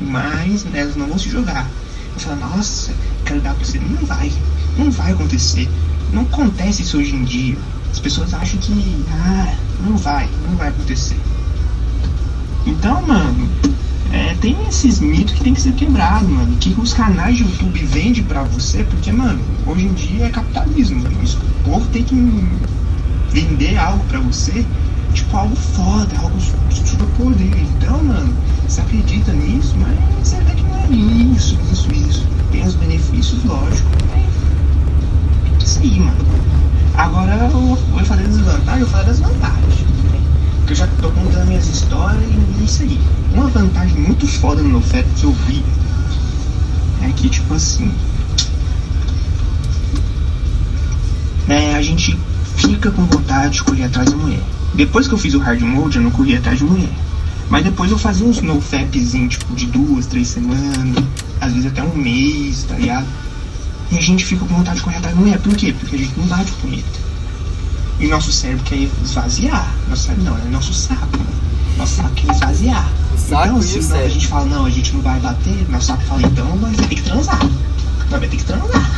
Mas 0.00 0.64
elas 0.72 0.96
não 0.96 1.06
vão 1.08 1.18
se 1.18 1.28
jogar. 1.28 1.68
Eu 2.14 2.20
falo, 2.20 2.36
nossa, 2.40 2.92
quero 3.24 3.40
dar 3.40 3.54
pra 3.54 3.64
você. 3.64 3.78
Não 3.78 4.06
vai. 4.06 4.30
Não 4.76 4.90
vai 4.90 5.12
acontecer. 5.12 5.68
Não 6.12 6.22
acontece 6.22 6.82
isso 6.82 6.98
hoje 6.98 7.14
em 7.14 7.24
dia. 7.24 7.56
As 7.90 7.98
pessoas 7.98 8.32
acham 8.34 8.58
que, 8.60 8.72
ah, 9.10 9.54
não 9.84 9.96
vai, 9.96 10.28
não 10.48 10.56
vai 10.56 10.68
acontecer. 10.68 11.16
Então, 12.66 13.00
mano, 13.06 13.48
é, 14.12 14.34
tem 14.40 14.56
esses 14.68 15.00
mitos 15.00 15.34
que 15.34 15.42
tem 15.42 15.54
que 15.54 15.60
ser 15.60 15.72
quebrado, 15.72 16.28
mano. 16.28 16.56
Que 16.58 16.74
os 16.78 16.92
canais 16.92 17.36
de 17.38 17.42
YouTube 17.44 17.78
vendem 17.86 18.22
pra 18.22 18.42
você, 18.44 18.84
porque, 18.84 19.10
mano, 19.10 19.40
hoje 19.66 19.86
em 19.86 19.92
dia 19.94 20.26
é 20.26 20.30
capitalismo. 20.30 21.02
Mano. 21.02 21.22
Isso- 21.22 21.38
O 21.38 21.70
povo 21.70 21.86
tem 21.88 22.02
que 22.04 22.14
vender 23.30 23.76
algo 23.78 24.02
pra 24.08 24.18
você, 24.20 24.64
tipo 25.14 25.36
algo 25.36 25.54
foda, 25.56 26.16
algo 26.18 26.38
su- 26.40 26.86
super 26.86 27.06
poder. 27.16 27.50
Então, 27.76 28.02
mano, 28.02 28.34
você 28.66 28.80
acredita 28.80 29.32
nisso, 29.32 29.74
mas 29.78 29.96
você 30.26 30.36
vê 30.42 30.52
que 30.54 30.62
não 30.62 30.76
é 30.76 30.88
isso, 31.34 31.58
isso, 31.72 31.90
isso. 31.92 32.26
Tem 32.50 32.64
os 32.66 32.74
benefícios, 32.74 33.44
lógico, 33.44 33.88
mas. 34.10 35.62
Isso 35.62 35.80
aí, 35.80 36.00
mano. 36.00 36.16
Agora 36.96 37.32
eu 37.32 37.50
vou 37.50 38.04
fazer 38.04 38.24
desvantagem, 38.24 38.80
eu 38.80 38.86
vou 38.86 38.88
falar 38.88 39.04
das 39.04 39.20
vantagens. 39.20 39.84
Porque 40.58 40.72
eu 40.72 40.76
já 40.76 40.86
tô 41.00 41.10
contando 41.10 41.46
minhas 41.46 41.66
histórias 41.66 42.22
e 42.22 42.60
é 42.60 42.64
isso 42.64 42.82
aí. 42.82 42.98
Uma 43.32 43.46
vantagem 43.48 44.00
muito 44.00 44.26
foda 44.26 44.62
no 44.62 44.68
meu 44.68 44.80
FEP 44.82 45.08
que 45.16 45.24
eu 45.24 45.32
vi 45.46 45.64
é 47.02 47.08
que, 47.10 47.28
tipo 47.28 47.54
assim. 47.54 47.92
É, 51.48 51.74
a 51.76 51.82
gente 51.82 52.18
fica 52.58 52.90
com 52.90 53.04
vontade 53.04 53.54
de 53.54 53.62
correr 53.62 53.84
atrás 53.84 54.10
da 54.10 54.16
mulher. 54.16 54.42
Depois 54.74 55.08
que 55.08 55.14
eu 55.14 55.18
fiz 55.18 55.34
o 55.34 55.38
hard 55.38 55.60
mode, 55.62 55.96
eu 55.96 56.02
não 56.02 56.10
corri 56.10 56.36
atrás 56.36 56.58
de 56.58 56.64
mulher. 56.64 56.90
Mas 57.48 57.64
depois 57.64 57.90
eu 57.90 57.98
fazia 57.98 58.26
uns 58.26 58.42
nofapzinhos, 58.42 59.36
tipo, 59.36 59.54
de 59.54 59.66
duas, 59.66 60.06
três 60.06 60.28
semanas, 60.28 61.04
às 61.40 61.52
vezes 61.52 61.66
até 61.66 61.82
um 61.82 61.94
mês, 61.94 62.64
tá 62.64 62.74
ligado? 62.74 63.06
E 63.90 63.96
a 63.96 64.02
gente 64.02 64.24
fica 64.24 64.44
com 64.44 64.54
vontade 64.54 64.78
de 64.78 64.82
correr 64.82 64.96
atrás 64.96 65.14
da 65.14 65.20
mulher. 65.20 65.38
Por 65.38 65.56
quê? 65.56 65.74
Porque 65.78 65.96
a 65.96 65.98
gente 65.98 66.12
não 66.18 66.26
bate 66.26 66.52
punheta. 66.52 67.08
E 67.98 68.06
nosso 68.06 68.30
cérebro 68.30 68.64
quer 68.64 68.88
esvaziar. 69.02 69.74
Nosso 69.88 70.02
cérebro 70.02 70.24
não, 70.24 70.38
é 70.38 70.50
nosso 70.50 70.74
saco. 70.74 71.18
nosso 71.78 71.96
saco 71.96 72.10
quer 72.10 72.32
esvaziar. 72.32 72.88
saco 73.16 73.46
então, 73.46 73.62
se 73.62 73.78
isso 73.78 73.90
não, 73.90 73.98
a 73.98 74.08
gente 74.08 74.26
fala, 74.26 74.44
não, 74.44 74.66
a 74.66 74.70
gente 74.70 74.92
não 74.92 75.00
vai 75.00 75.18
bater, 75.20 75.70
nosso 75.70 75.86
saco 75.86 76.02
fala, 76.02 76.22
então 76.22 76.56
nós 76.56 76.76
vai 76.76 76.86
ter 76.86 76.94
que 76.96 77.02
transar. 77.02 77.40
Nós 78.10 78.20
vai 78.20 78.28
ter 78.28 78.36
que 78.36 78.44
transar. 78.44 78.90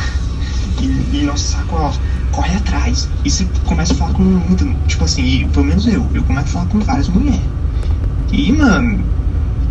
E, 0.81 1.17
e 1.17 1.23
nosso 1.23 1.43
saco, 1.45 1.75
ó, 1.75 1.93
corre 2.31 2.55
atrás. 2.55 3.07
E 3.23 3.29
você 3.29 3.45
começa 3.65 3.93
a 3.93 3.95
falar 3.95 4.13
com 4.13 4.23
muita. 4.23 4.65
Tipo 4.87 5.03
assim, 5.03 5.23
e, 5.23 5.45
pelo 5.47 5.65
menos 5.65 5.85
eu, 5.87 6.05
eu 6.13 6.23
começo 6.23 6.47
a 6.47 6.51
falar 6.51 6.65
com 6.67 6.79
várias 6.79 7.07
mulheres. 7.09 7.41
E, 8.31 8.51
mano, 8.51 9.03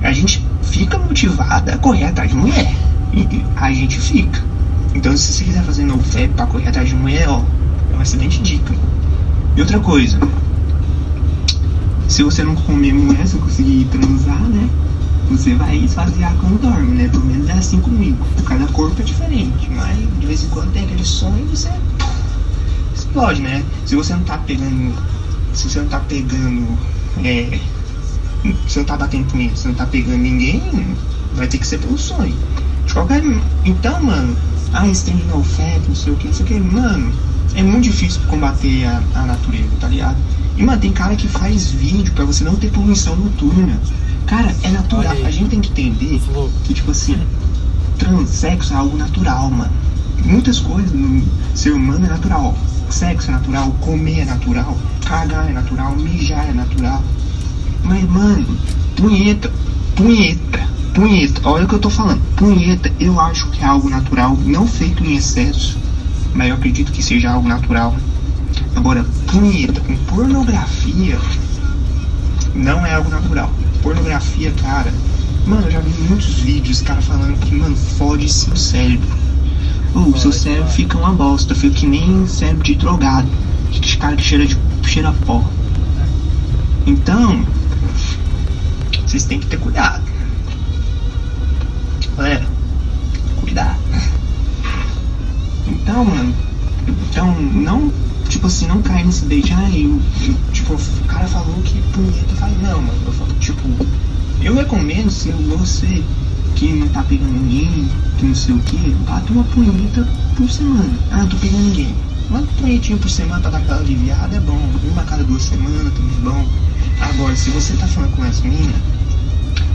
a 0.03 0.13
gente 0.13 0.45
fica 0.63 0.99
motivada 0.99 1.75
a 1.75 1.79
correr 1.79 2.05
atrás 2.05 2.31
de 2.31 2.37
mulher. 2.37 2.75
E, 3.13 3.45
a 3.57 3.73
gente 3.73 3.99
fica. 3.99 4.43
Então, 4.95 5.17
se 5.17 5.33
você 5.33 5.45
quiser 5.45 5.63
fazer 5.63 5.85
no 5.85 5.99
fab 5.99 6.29
pra 6.29 6.47
correr 6.47 6.69
atrás 6.69 6.89
de 6.89 6.95
mulher, 6.95 7.29
ó, 7.29 7.43
é 7.91 7.95
uma 7.95 8.03
excelente 8.03 8.41
dica. 8.43 8.75
E 9.57 9.61
outra 9.61 9.79
coisa, 9.81 10.19
se 12.09 12.23
você 12.23 12.43
não 12.43 12.55
comer 12.55 12.93
mulher, 12.93 13.27
se 13.27 13.37
conseguir 13.37 13.85
transar, 13.87 14.41
né? 14.43 14.69
Você 15.31 15.55
vai 15.55 15.77
esvaziar 15.77 16.35
quando 16.41 16.61
dorme, 16.61 16.97
né? 16.97 17.09
Pelo 17.09 17.25
menos 17.25 17.49
é 17.49 17.53
assim 17.53 17.81
comigo. 17.81 18.19
Cada 18.45 18.67
corpo 18.67 19.01
é 19.01 19.05
diferente, 19.05 19.71
mas 19.71 19.97
de 20.19 20.27
vez 20.27 20.43
em 20.43 20.49
quando 20.49 20.73
tem 20.73 20.85
aquele 20.85 21.05
sonho 21.05 21.45
e 21.45 21.57
você 21.57 21.69
explode, 23.11 23.43
né? 23.43 23.65
Se 23.85 23.97
você 23.97 24.15
não 24.15 24.23
tá 24.23 24.39
pegando. 24.39 24.95
Se 25.53 25.69
você 25.69 25.81
não 25.81 25.89
tá 25.89 26.01
pegando. 26.01 26.79
É, 27.25 27.59
se 28.69 28.79
não 28.79 28.87
tá 28.87 28.97
batendo 28.97 29.27
punheta, 29.27 29.57
se 29.57 29.69
não 29.69 29.75
tá 29.75 29.87
pegando 29.87 30.19
ninguém, 30.19 30.63
vai 31.35 31.47
ter 31.49 31.59
que 31.59 31.67
ser 31.67 31.79
pelo 31.79 31.99
sonho. 31.99 32.35
De 32.87 32.95
qualquer. 32.95 33.23
Então, 33.65 34.03
mano, 34.03 34.37
ah, 34.73 34.87
esse 34.87 35.05
tem 35.05 35.17
no 35.17 35.43
fat, 35.43 35.81
não 35.89 35.95
sei 35.95 36.13
o 36.13 36.17
que, 36.17 36.29
não 36.29 36.35
sei 36.35 36.47
o 36.47 36.49
que, 36.49 36.61
mano, 36.61 37.13
é 37.55 37.63
muito 37.63 37.85
difícil 37.85 38.21
combater 38.29 38.87
a, 38.87 39.03
a 39.17 39.23
natureza, 39.27 39.69
tá 39.81 39.89
ligado? 39.89 40.17
E, 40.57 40.63
mano, 40.63 40.81
tem 40.81 40.93
cara 40.93 41.17
que 41.17 41.27
faz 41.29 41.73
vídeo 41.73 42.13
pra 42.15 42.25
você 42.25 42.45
não 42.45 42.55
ter 42.55 42.71
poluição 42.71 43.17
noturna. 43.17 43.79
Cara, 44.27 44.55
é 44.63 44.69
natural. 44.69 45.17
A 45.25 45.31
gente 45.31 45.51
tem 45.51 45.61
que 45.61 45.71
entender 45.71 46.21
que, 46.65 46.75
tipo 46.75 46.93
assim, 46.93 47.19
transexo 47.99 48.73
é 48.73 48.77
algo 48.77 48.97
natural, 48.97 49.51
mano. 49.51 49.73
Muitas 50.25 50.61
coisas 50.61 50.93
no 50.93 51.23
ser 51.55 51.73
humano 51.73 52.07
é 52.07 52.09
natural. 52.11 52.55
Sexo 52.91 53.31
é 53.31 53.35
natural, 53.35 53.71
comer 53.81 54.21
é 54.21 54.25
natural, 54.25 54.77
cagar 55.07 55.49
é 55.49 55.53
natural, 55.53 55.95
mijar 55.95 56.49
é 56.49 56.53
natural. 56.53 57.03
Mas, 57.85 58.03
mano, 58.11 58.59
punheta, 58.97 59.51
punheta, 59.95 60.61
punheta, 60.93 61.41
olha 61.49 61.65
o 61.65 61.69
que 61.69 61.75
eu 61.77 61.79
tô 61.79 61.89
falando. 61.89 62.21
Punheta, 62.35 62.93
eu 62.99 63.19
acho 63.21 63.49
que 63.51 63.63
é 63.63 63.67
algo 63.67 63.89
natural, 63.89 64.37
não 64.45 64.67
feito 64.67 65.05
em 65.05 65.17
excesso, 65.17 65.79
mas 66.35 66.49
eu 66.49 66.57
acredito 66.57 66.91
que 66.91 67.03
seja 67.03 67.31
algo 67.31 67.49
natural. 67.49 67.95
Agora, 68.75 69.05
punheta 69.29 69.81
com 69.81 69.97
pornografia 70.05 71.17
não 72.55 72.85
é 72.85 72.95
algo 72.95 73.09
natural. 73.09 73.53
Pornografia, 73.83 74.53
cara, 74.61 74.93
mano, 75.47 75.67
eu 75.67 75.71
já 75.71 75.81
vi 75.81 75.91
muitos 76.03 76.41
vídeos, 76.41 76.83
cara 76.83 77.01
falando 77.01 77.39
que, 77.39 77.55
mano, 77.55 77.77
fode 77.77 78.29
seu 78.29 78.57
cérebro. 78.57 79.30
Ou 79.95 80.17
seu 80.17 80.33
cérebro 80.33 80.69
fica 80.71 80.97
uma 80.99 81.13
bosta, 81.13 81.55
fica 81.55 81.77
que 81.77 81.87
nem 81.87 82.27
cérebro 82.27 82.63
de 82.63 82.75
drogado. 82.75 83.29
Aqueles 83.69 83.97
cara 83.97 84.17
que 84.17 84.23
cheira 84.23 84.47
de 84.47 84.57
cheira 84.85 85.13
pó. 85.27 85.45
Então, 86.87 87.45
vocês 89.07 89.25
têm 89.25 89.39
que 89.39 89.47
ter 89.47 89.59
cuidado. 89.59 90.03
Galera, 92.17 92.47
cuidado. 93.41 93.81
Então, 95.67 96.05
mano, 96.05 96.35
então 96.89 97.41
não, 97.41 97.93
tipo 98.29 98.47
assim, 98.47 98.67
não 98.67 98.83
cai 98.83 99.05
nesse 99.05 99.25
bait, 99.25 99.53
ai, 99.53 99.85
eu, 99.85 100.01
eu, 100.27 100.35
tipo, 100.53 100.75
o 100.75 101.05
cara 101.07 101.27
falou 101.27 101.55
que 101.63 101.81
punheta 101.93 102.35
faz. 102.37 102.53
Não, 102.61 102.81
mano, 102.81 102.99
eu 103.07 103.13
falo, 103.13 103.33
tipo, 103.35 103.69
eu 104.43 104.55
recomendo 104.55 105.11
se 105.11 105.31
você 105.31 106.03
que 106.61 106.75
não 106.75 106.89
tá 106.89 107.03
pegando 107.05 107.33
ninguém, 107.33 107.89
que 108.19 108.27
não 108.27 108.35
sei 108.35 108.55
o 108.55 108.59
que, 108.59 108.91
bata 109.09 109.33
uma 109.33 109.45
punheta 109.45 110.07
por 110.37 110.47
semana. 110.51 110.93
Ah, 111.11 111.17
não 111.17 111.29
tô 111.29 111.39
pegando 111.39 111.63
ninguém. 111.65 111.95
Uma 112.29 112.43
punhetinha 112.61 112.99
por 112.99 113.09
semana 113.09 113.41
pra 113.41 113.51
dar 113.53 113.59
aquela 113.61 113.81
aliviada 113.81 114.37
é 114.37 114.41
bom. 114.41 114.61
Uma 114.93 115.03
cada 115.05 115.25
duas 115.25 115.43
semanas 115.43 115.91
também 115.95 116.17
é 116.19 116.21
bom. 116.21 116.47
Agora, 117.01 117.35
se 117.35 117.49
você 117.49 117.73
tá 117.79 117.87
falando 117.87 118.15
com 118.15 118.27
essa 118.27 118.47
mina, 118.47 118.75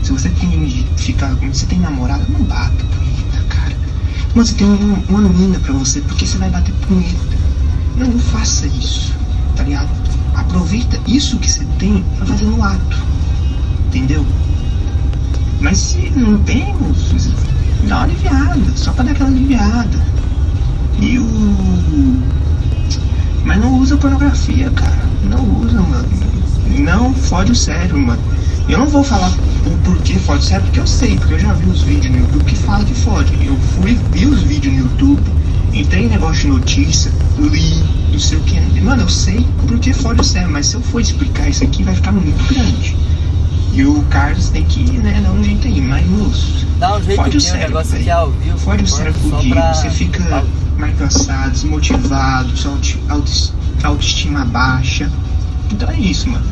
se 0.04 0.12
você 0.12 0.28
tem 0.28 0.86
ficar, 0.96 1.34
você 1.34 1.66
tem 1.66 1.80
namorada, 1.80 2.24
não 2.28 2.44
bata 2.44 2.84
punheta, 2.84 3.44
cara. 3.48 3.76
Mano, 4.32 4.46
você 4.46 4.54
tem 4.54 4.68
uma, 4.68 4.98
uma 5.08 5.28
mina 5.28 5.58
pra 5.58 5.72
você, 5.72 6.00
porque 6.02 6.24
você 6.24 6.38
vai 6.38 6.50
bater 6.50 6.72
punheta. 6.86 7.36
Não, 7.96 8.06
não 8.06 8.20
faça 8.20 8.64
isso, 8.68 9.12
tá 9.56 9.64
ligado? 9.64 9.88
Aproveita 10.36 11.00
isso 11.08 11.36
que 11.38 11.50
você 11.50 11.64
tem 11.80 12.04
pra 12.16 12.26
fazer 12.26 12.44
no 12.44 12.62
ato, 12.62 12.96
entendeu? 13.88 14.24
Mas 15.60 15.78
se 15.78 16.10
não 16.14 16.38
tem, 16.38 16.74
moço, 16.74 17.16
dá 17.88 17.96
uma 17.96 18.04
aliviada, 18.04 18.76
só 18.76 18.92
pra 18.92 19.04
dar 19.04 19.12
aquela 19.12 19.30
aliviada. 19.30 19.98
E 21.00 21.18
o. 21.18 22.22
Mas 23.44 23.60
não 23.60 23.78
usa 23.78 23.96
pornografia, 23.96 24.70
cara. 24.70 24.98
Não 25.24 25.40
usa, 25.60 25.80
mano. 25.80 26.08
Não 26.78 27.14
fode 27.14 27.52
o 27.52 27.54
cérebro, 27.54 27.98
mano. 27.98 28.20
Eu 28.68 28.78
não 28.78 28.86
vou 28.86 29.04
falar 29.04 29.32
o 29.64 29.70
porquê 29.84 30.14
fode 30.14 30.44
o 30.44 30.46
cérebro, 30.46 30.66
porque 30.66 30.80
eu 30.80 30.86
sei, 30.86 31.16
porque 31.16 31.34
eu 31.34 31.38
já 31.38 31.52
vi 31.52 31.70
os 31.70 31.82
vídeos 31.82 32.12
no 32.12 32.20
YouTube 32.20 32.44
que 32.44 32.56
fala 32.56 32.84
que 32.84 32.94
fode. 32.94 33.32
Eu 33.46 33.56
fui, 33.56 33.98
vi 34.12 34.26
os 34.26 34.42
vídeos 34.42 34.74
no 34.74 34.80
YouTube, 34.80 35.22
entrei 35.72 36.06
em 36.06 36.08
negócio 36.08 36.42
de 36.42 36.48
notícia, 36.48 37.12
li, 37.38 37.82
não 38.12 38.18
sei 38.18 38.38
o 38.38 38.40
que. 38.42 38.80
Mano, 38.80 39.02
eu 39.02 39.08
sei 39.08 39.46
porque 39.68 39.92
fode 39.92 40.20
o 40.20 40.24
cérebro, 40.24 40.52
mas 40.52 40.66
se 40.66 40.74
eu 40.74 40.80
for 40.80 41.00
explicar 41.00 41.48
isso 41.48 41.62
aqui 41.62 41.82
vai 41.82 41.94
ficar 41.94 42.12
muito 42.12 42.42
grande. 42.52 42.96
E 43.76 43.84
o 43.84 44.02
Carlos 44.04 44.48
tem 44.48 44.64
que, 44.64 44.80
né, 44.98 45.20
dar 45.20 45.32
um 45.32 45.44
jeito 45.44 45.66
aí, 45.66 45.80
mas 45.82 46.06
moço. 46.06 46.66
Dá 46.78 46.96
um 46.96 47.02
jeito 47.02 47.22
Fode 47.22 47.36
o 47.36 47.40
cérebro, 47.40 47.84
velho. 47.84 48.30
vivo. 48.42 48.58
Fode 48.58 48.84
o 48.84 48.86
cérebro 48.86 49.20
pra- 49.20 49.38
fudido, 49.38 49.60
você 49.74 49.90
fica 49.90 50.44
mais 50.78 50.96
cansado, 50.98 51.50
desmotivado, 51.50 52.56
sua 52.56 52.72
auto- 52.72 52.98
auto- 53.10 53.52
autoestima 53.84 54.44
baixa. 54.46 55.10
Então 55.70 55.90
é 55.90 55.98
isso, 56.00 56.28
mano. 56.28 56.46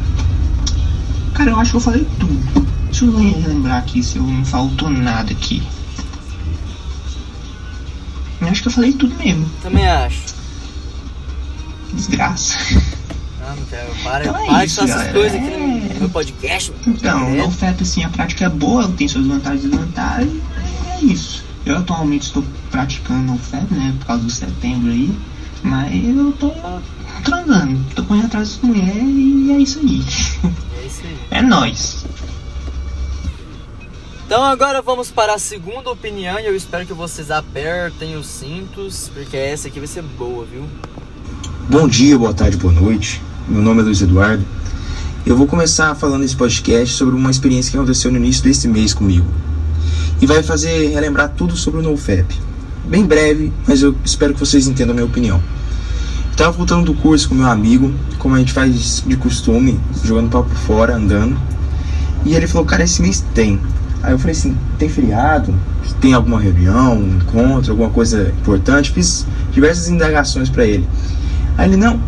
Cara, 1.33 1.51
eu 1.51 1.59
acho 1.59 1.71
que 1.71 1.77
eu 1.79 1.81
falei 1.81 2.07
tudo. 2.21 2.67
Deixa 2.91 3.07
eu 3.07 3.11
lembrar 3.49 3.79
aqui 3.79 4.03
se 4.03 4.19
eu 4.19 4.23
não 4.23 4.45
faltou 4.45 4.91
nada 4.91 5.33
aqui. 5.33 5.63
Eu 8.41 8.49
acho 8.49 8.61
que 8.63 8.69
eu 8.69 8.73
falei 8.73 8.93
tudo 8.93 9.15
mesmo. 9.17 9.49
Também 9.63 9.87
acho. 9.89 10.23
Desgraça. 11.95 12.59
Quero. 13.69 13.95
Para, 14.03 14.25
Então 14.27 14.37
é 14.43 14.47
para 14.47 14.65
isso, 14.65 14.77
com 14.79 14.85
essas 14.85 14.97
galera. 14.97 15.13
coisas 15.13 15.39
aqui 15.39 15.47
É. 15.53 15.59
no 15.95 16.01
meu 16.01 16.09
podcast. 16.11 16.73
Então, 16.87 17.29
É. 17.29 17.37
não 17.37 17.51
feto 17.51 17.83
assim, 17.83 18.05
a 18.05 18.09
prática 18.09 18.45
é 18.45 18.49
boa, 18.49 18.89
tem 18.97 19.09
suas 19.09 19.27
vantagens 19.27 19.65
e 19.65 19.69
desvantagens, 19.69 20.43
é 20.93 21.05
isso. 21.05 21.45
Eu 21.67 21.79
atualmente 21.79 22.23
estou 22.27 22.45
praticando 22.71 23.33
no 23.33 23.39
FET, 23.39 23.73
né, 23.73 23.95
por 24.01 24.07
causa 24.07 24.23
do 24.25 24.31
setembro 24.31 24.91
aí, 24.91 25.11
mas 25.63 25.93
eu 26.17 26.33
tô 26.33 26.53
transando, 27.25 27.81
tô 27.95 28.05
correndo 28.05 28.27
atrás 28.27 28.51
das 28.51 28.59
mulheres 28.61 29.03
e 29.03 29.51
é 29.53 29.59
isso 29.59 29.79
aí. 29.79 30.05
É 30.83 30.87
isso 30.87 31.01
aí. 31.05 31.19
É 31.31 31.43
nóis. 31.43 32.05
Então 34.27 34.43
agora 34.43 34.81
vamos 34.83 35.11
para 35.11 35.35
a 35.35 35.39
segunda 35.39 35.91
opinião 35.91 36.39
e 36.41 36.47
eu 36.47 36.57
espero 36.57 36.87
que 36.87 36.93
vocês 36.95 37.31
apertem 37.31 38.17
os 38.17 38.27
cintos, 38.27 39.11
porque 39.13 39.37
essa 39.37 39.69
aqui 39.69 39.79
vai 39.79 39.87
ser 39.87 40.03
boa, 40.03 40.45
viu? 40.47 40.67
Bom 41.69 41.87
dia, 41.89 42.19
boa 42.19 42.33
tarde, 42.35 42.57
boa 42.57 42.73
noite. 42.73 43.21
Meu 43.47 43.61
nome 43.61 43.83
é 43.83 43.85
Luiz 43.85 44.01
Eduardo. 44.01 44.43
Eu 45.27 45.37
vou 45.37 45.47
começar 45.47 45.95
falando 45.95 46.25
esse 46.25 46.35
podcast 46.35 46.95
sobre 46.95 47.15
uma 47.15 47.31
experiência 47.31 47.71
que 47.71 47.77
aconteceu 47.77 48.11
no 48.11 48.17
início 48.17 48.43
desse 48.43 48.67
mês 48.67 48.95
comigo. 48.95 49.27
E 50.19 50.25
vai 50.25 50.43
fazer 50.43 50.89
relembrar 50.89 51.29
tudo 51.37 51.55
sobre 51.55 51.81
o 51.81 51.83
NoFap. 51.83 52.41
Bem 52.87 53.05
breve, 53.05 53.53
mas 53.69 53.83
eu 53.83 53.95
espero 54.03 54.33
que 54.33 54.41
vocês 54.41 54.67
entendam 54.67 54.93
a 54.93 54.95
minha 54.95 55.05
opinião. 55.05 55.43
Eu 56.31 56.37
tava 56.39 56.53
voltando 56.53 56.87
do 56.87 56.95
curso 56.95 57.29
com 57.29 57.35
meu 57.35 57.47
amigo, 57.47 57.93
como 58.19 58.35
a 58.35 58.39
gente 58.39 58.51
faz 58.51 59.03
de 59.07 59.17
costume, 59.19 59.79
jogando 60.03 60.31
papo 60.31 60.49
fora, 60.67 60.97
andando. 60.97 61.37
E 62.25 62.35
ele 62.35 62.47
falou, 62.47 62.67
cara, 62.67 62.85
esse 62.85 63.03
mês 63.03 63.23
tem. 63.35 63.61
Aí 64.03 64.13
eu 64.13 64.19
falei 64.19 64.33
assim, 64.33 64.57
tem 64.79 64.89
feriado? 64.89 65.55
Tem 66.01 66.15
alguma 66.15 66.41
reunião, 66.41 66.97
um 66.97 67.19
encontro, 67.19 67.73
alguma 67.73 67.91
coisa 67.91 68.33
importante? 68.41 68.91
Fiz 68.91 69.27
diversas 69.53 69.89
indagações 69.91 70.49
pra 70.49 70.65
ele. 70.65 70.89
Aí 71.59 71.69
ele, 71.69 71.77
não, 71.77 72.01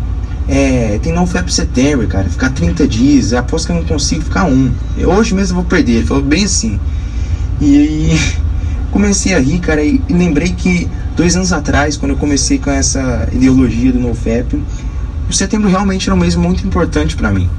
é, 0.47 0.97
tem 1.03 1.11
não 1.11 1.27
FEP 1.27 1.53
setembro, 1.53 2.07
cara, 2.07 2.29
ficar 2.29 2.49
30 2.51 2.87
dias, 2.87 3.33
aposto 3.33 3.65
que 3.65 3.71
eu 3.73 3.75
não 3.77 3.83
consigo 3.83 4.21
ficar 4.23 4.45
um. 4.45 4.71
Hoje 5.05 5.35
mesmo 5.35 5.57
eu 5.57 5.61
vou 5.61 5.69
perder. 5.69 5.97
Ele 5.97 6.05
falou 6.05 6.23
bem 6.23 6.45
assim. 6.45 6.79
E 7.59 7.77
aí 7.77 8.19
comecei 8.91 9.33
a 9.33 9.39
rir, 9.39 9.59
cara, 9.59 9.83
e, 9.83 10.01
lembrei 10.09 10.49
que 10.49 10.87
dois 11.17 11.35
anos 11.35 11.51
atrás, 11.51 11.97
quando 11.97 12.11
eu 12.11 12.17
comecei 12.17 12.57
com 12.59 12.71
essa 12.71 13.27
ideologia 13.33 13.91
do 13.91 13.99
NoFap, 13.99 14.61
o 15.29 15.33
setembro 15.33 15.69
realmente 15.69 16.07
era 16.07 16.15
um 16.15 16.19
mês 16.19 16.35
muito 16.35 16.65
importante 16.65 17.15
pra 17.15 17.29
mim. 17.29 17.49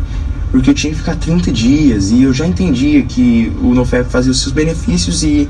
Porque 0.51 0.71
eu 0.71 0.75
tinha 0.75 0.91
que 0.91 0.99
ficar 0.99 1.15
30 1.17 1.53
dias 1.53 2.11
e 2.11 2.23
eu 2.23 2.33
já 2.33 2.47
entendia 2.47 3.03
que 3.03 3.53
o 3.61 3.75
NoFap 3.75 4.11
fazia 4.11 4.33
os 4.33 4.41
seus 4.41 4.53
benefícios 4.53 5.23
e, 5.23 5.47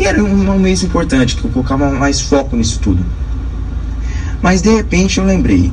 e 0.00 0.04
era 0.04 0.22
um, 0.22 0.50
um 0.50 0.58
mês 0.58 0.82
importante, 0.82 1.36
que 1.36 1.44
eu 1.44 1.50
colocava 1.50 1.92
mais 1.92 2.20
foco 2.20 2.56
nisso 2.56 2.80
tudo. 2.80 3.04
Mas 4.42 4.62
de 4.62 4.70
repente 4.74 5.18
eu 5.18 5.24
lembrei, 5.24 5.72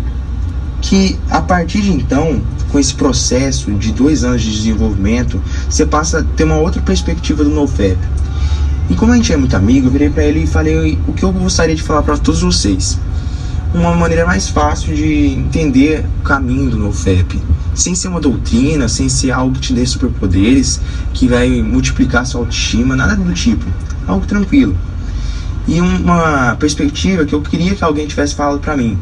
que 0.83 1.17
a 1.29 1.41
partir 1.41 1.81
de 1.81 1.91
então, 1.91 2.41
com 2.69 2.77
esse 2.77 2.93
processo 2.93 3.71
de 3.71 3.91
dois 3.93 4.23
anos 4.23 4.41
de 4.41 4.51
desenvolvimento, 4.51 5.41
você 5.67 5.85
passa 5.85 6.19
a 6.19 6.23
ter 6.23 6.43
uma 6.43 6.57
outra 6.57 6.81
perspectiva 6.81 7.43
do 7.43 7.49
NoFap. 7.49 7.97
E 8.89 8.93
como 8.93 9.13
a 9.13 9.15
gente 9.15 9.31
é 9.31 9.37
muito 9.37 9.55
amigo, 9.55 9.87
eu 9.87 9.91
virei 9.91 10.09
para 10.09 10.25
ele 10.25 10.43
e 10.43 10.47
falei 10.47 10.99
o 11.07 11.13
que 11.13 11.23
eu 11.23 11.31
gostaria 11.31 11.73
de 11.73 11.81
falar 11.81 12.03
para 12.03 12.17
todos 12.17 12.41
vocês. 12.41 12.99
Uma 13.73 13.95
maneira 13.95 14.25
mais 14.25 14.49
fácil 14.49 14.93
de 14.93 15.29
entender 15.29 16.05
o 16.19 16.23
caminho 16.23 16.69
do 16.69 16.77
NoFap, 16.77 17.41
sem 17.73 17.95
ser 17.95 18.09
uma 18.09 18.19
doutrina, 18.19 18.87
sem 18.89 19.07
ser 19.07 19.31
algo 19.31 19.55
que 19.55 19.61
te 19.61 19.73
dê 19.73 19.85
superpoderes, 19.85 20.81
que 21.13 21.27
vai 21.27 21.49
multiplicar 21.61 22.25
sua 22.25 22.41
autoestima, 22.41 22.95
nada 22.95 23.15
do 23.15 23.33
tipo. 23.33 23.65
Algo 24.05 24.25
tranquilo. 24.25 24.77
E 25.65 25.79
uma 25.79 26.57
perspectiva 26.57 27.23
que 27.23 27.33
eu 27.33 27.41
queria 27.41 27.73
que 27.73 27.83
alguém 27.83 28.05
tivesse 28.05 28.35
falado 28.35 28.59
para 28.59 28.75
mim. 28.75 28.99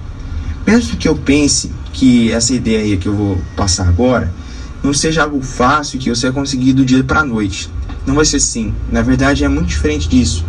Mesmo 0.72 0.96
que 0.96 1.06
eu 1.06 1.18
pense 1.18 1.70
que 1.92 2.32
essa 2.32 2.54
ideia 2.54 2.96
que 2.96 3.06
eu 3.06 3.14
vou 3.14 3.38
passar 3.58 3.90
agora 3.90 4.34
não 4.82 4.94
seja 4.94 5.24
algo 5.24 5.42
fácil 5.42 6.00
que 6.00 6.10
você 6.10 6.28
vai 6.28 6.32
conseguir 6.32 6.72
do 6.72 6.86
dia 6.86 7.04
para 7.04 7.20
a 7.20 7.26
noite. 7.26 7.70
Não 8.08 8.16
vai 8.16 8.24
ser 8.24 8.38
assim. 8.38 8.74
Na 8.90 9.02
verdade, 9.02 9.44
é 9.44 9.50
muito 9.50 9.68
diferente 9.68 10.08
disso. 10.08 10.46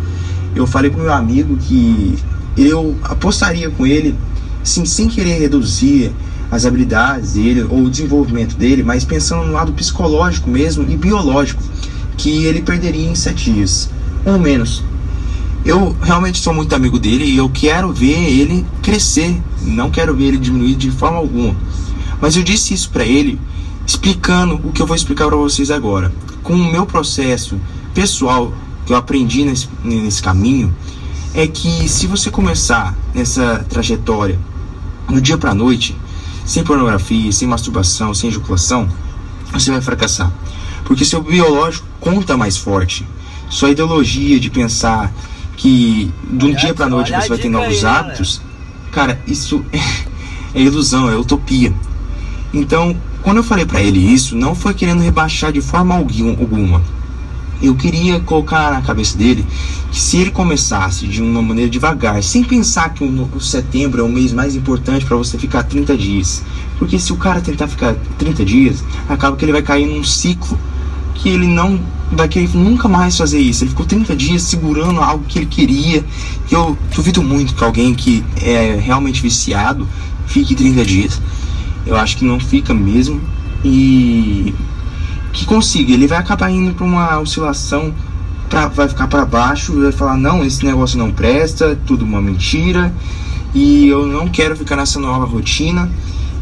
Eu 0.55 0.65
falei 0.65 0.89
pro 0.89 1.01
meu 1.01 1.11
amigo 1.11 1.57
que 1.57 2.17
eu 2.57 2.97
apostaria 3.03 3.69
com 3.69 3.85
ele, 3.85 4.15
sim, 4.63 4.85
sem 4.85 5.09
querer 5.09 5.39
reduzir 5.39 6.09
as 6.49 6.65
habilidades 6.65 7.33
dele 7.33 7.63
ou 7.63 7.83
o 7.83 7.89
desenvolvimento 7.89 8.55
dele, 8.55 8.81
mas 8.81 9.03
pensando 9.03 9.47
no 9.47 9.51
lado 9.51 9.73
psicológico 9.73 10.49
mesmo 10.49 10.89
e 10.89 10.95
biológico, 10.95 11.61
que 12.15 12.45
ele 12.45 12.61
perderia 12.61 13.09
em 13.09 13.15
sete 13.15 13.51
dias 13.51 13.89
ou 14.23 14.39
menos. 14.39 14.85
Eu 15.65 15.93
realmente 16.01 16.39
sou 16.39 16.53
muito 16.53 16.73
amigo 16.73 16.97
dele 16.97 17.25
e 17.25 17.35
eu 17.35 17.49
quero 17.49 17.91
ver 17.91 18.39
ele 18.39 18.65
crescer, 18.81 19.37
não 19.63 19.89
quero 19.89 20.15
ver 20.15 20.25
ele 20.25 20.37
diminuir 20.37 20.75
de 20.75 20.91
forma 20.91 21.17
alguma. 21.17 21.55
Mas 22.21 22.35
eu 22.35 22.43
disse 22.43 22.73
isso 22.73 22.89
para 22.89 23.05
ele 23.05 23.39
explicando 23.85 24.55
o 24.63 24.71
que 24.71 24.81
eu 24.81 24.87
vou 24.87 24.95
explicar 24.95 25.27
para 25.27 25.35
vocês 25.35 25.69
agora. 25.69 26.11
Com 26.41 26.53
o 26.53 26.71
meu 26.71 26.85
processo 26.85 27.59
pessoal 27.93 28.53
que 28.85 28.93
eu 28.93 28.97
aprendi 28.97 29.45
nesse, 29.45 29.67
nesse 29.83 30.21
caminho, 30.21 30.73
é 31.33 31.47
que 31.47 31.87
se 31.89 32.05
você 32.05 32.29
começar 32.29 32.95
nessa 33.13 33.65
trajetória 33.69 34.39
do 35.07 35.19
dia 35.19 35.37
para 35.37 35.53
noite, 35.53 35.95
sem 36.45 36.63
pornografia, 36.63 37.31
sem 37.31 37.47
masturbação, 37.47 38.13
sem 38.13 38.29
ejaculação, 38.29 38.87
você 39.51 39.71
vai 39.71 39.81
fracassar. 39.81 40.31
Porque 40.85 41.05
seu 41.05 41.21
biológico 41.21 41.85
conta 41.99 42.35
mais 42.35 42.57
forte. 42.57 43.07
Sua 43.49 43.71
ideologia 43.71 44.39
de 44.39 44.49
pensar 44.49 45.11
que 45.55 46.11
de 46.29 46.45
um 46.45 46.49
olha, 46.49 46.57
dia 46.57 46.73
para 46.73 46.89
noite 46.89 47.11
você 47.11 47.29
vai 47.29 47.37
ter 47.37 47.49
novos 47.49 47.83
aí, 47.83 47.85
hábitos, 47.85 48.41
cara, 48.93 49.19
isso 49.27 49.65
é, 49.73 49.79
é 50.53 50.61
ilusão, 50.61 51.09
é 51.09 51.17
utopia. 51.17 51.73
Então, 52.53 52.95
quando 53.23 53.37
eu 53.37 53.43
falei 53.43 53.65
para 53.65 53.81
ele 53.81 53.99
isso, 53.99 54.37
não 54.37 54.53
foi 54.53 54.73
querendo 54.73 55.01
rebaixar 55.01 55.51
de 55.51 55.61
forma 55.61 55.95
alguma. 55.95 56.81
Eu 57.61 57.75
queria 57.75 58.19
colocar 58.19 58.71
na 58.71 58.81
cabeça 58.81 59.17
dele 59.17 59.45
que 59.89 59.99
se 59.99 60.17
ele 60.17 60.31
começasse 60.31 61.07
de 61.07 61.21
uma 61.21 61.41
maneira 61.41 61.69
devagar, 61.69 62.21
sem 62.21 62.43
pensar 62.43 62.93
que 62.93 63.03
o 63.03 63.39
setembro 63.39 64.01
é 64.01 64.03
o 64.03 64.09
mês 64.09 64.33
mais 64.33 64.55
importante 64.55 65.05
para 65.05 65.15
você 65.15 65.37
ficar 65.37 65.63
30 65.63 65.97
dias. 65.97 66.43
Porque 66.77 66.99
se 66.99 67.13
o 67.13 67.15
cara 67.15 67.39
tentar 67.41 67.67
ficar 67.67 67.95
30 68.17 68.45
dias, 68.45 68.83
acaba 69.07 69.37
que 69.37 69.45
ele 69.45 69.53
vai 69.53 69.61
cair 69.61 69.85
num 69.85 70.03
ciclo 70.03 70.59
que 71.15 71.29
ele 71.29 71.47
não 71.47 71.79
querer 72.27 72.49
nunca 72.55 72.87
mais 72.87 73.17
fazer 73.17 73.39
isso. 73.39 73.63
Ele 73.63 73.69
ficou 73.69 73.85
30 73.85 74.15
dias 74.15 74.41
segurando 74.43 75.01
algo 75.01 75.23
que 75.25 75.39
ele 75.39 75.45
queria. 75.45 76.03
Eu 76.49 76.77
duvido 76.95 77.21
muito 77.21 77.53
que 77.53 77.63
alguém 77.63 77.93
que 77.93 78.23
é 78.41 78.75
realmente 78.75 79.21
viciado 79.21 79.87
fique 80.27 80.55
30 80.55 80.85
dias. 80.85 81.21
Eu 81.85 81.95
acho 81.95 82.17
que 82.17 82.25
não 82.25 82.39
fica 82.39 82.73
mesmo. 82.73 83.21
E 83.63 84.53
que 85.31 85.45
consiga, 85.45 85.93
ele 85.93 86.07
vai 86.07 86.19
acabar 86.19 86.49
indo 86.51 86.73
para 86.73 86.85
uma 86.85 87.19
oscilação, 87.19 87.93
pra, 88.49 88.67
vai 88.67 88.87
ficar 88.87 89.07
para 89.07 89.25
baixo, 89.25 89.81
vai 89.81 89.91
falar: 89.91 90.17
não, 90.17 90.45
esse 90.45 90.63
negócio 90.65 90.97
não 90.97 91.11
presta, 91.11 91.77
tudo 91.85 92.05
uma 92.05 92.21
mentira. 92.21 92.93
E 93.53 93.87
eu 93.87 94.05
não 94.05 94.27
quero 94.27 94.55
ficar 94.55 94.75
nessa 94.75 94.99
nova 94.99 95.25
rotina. 95.25 95.89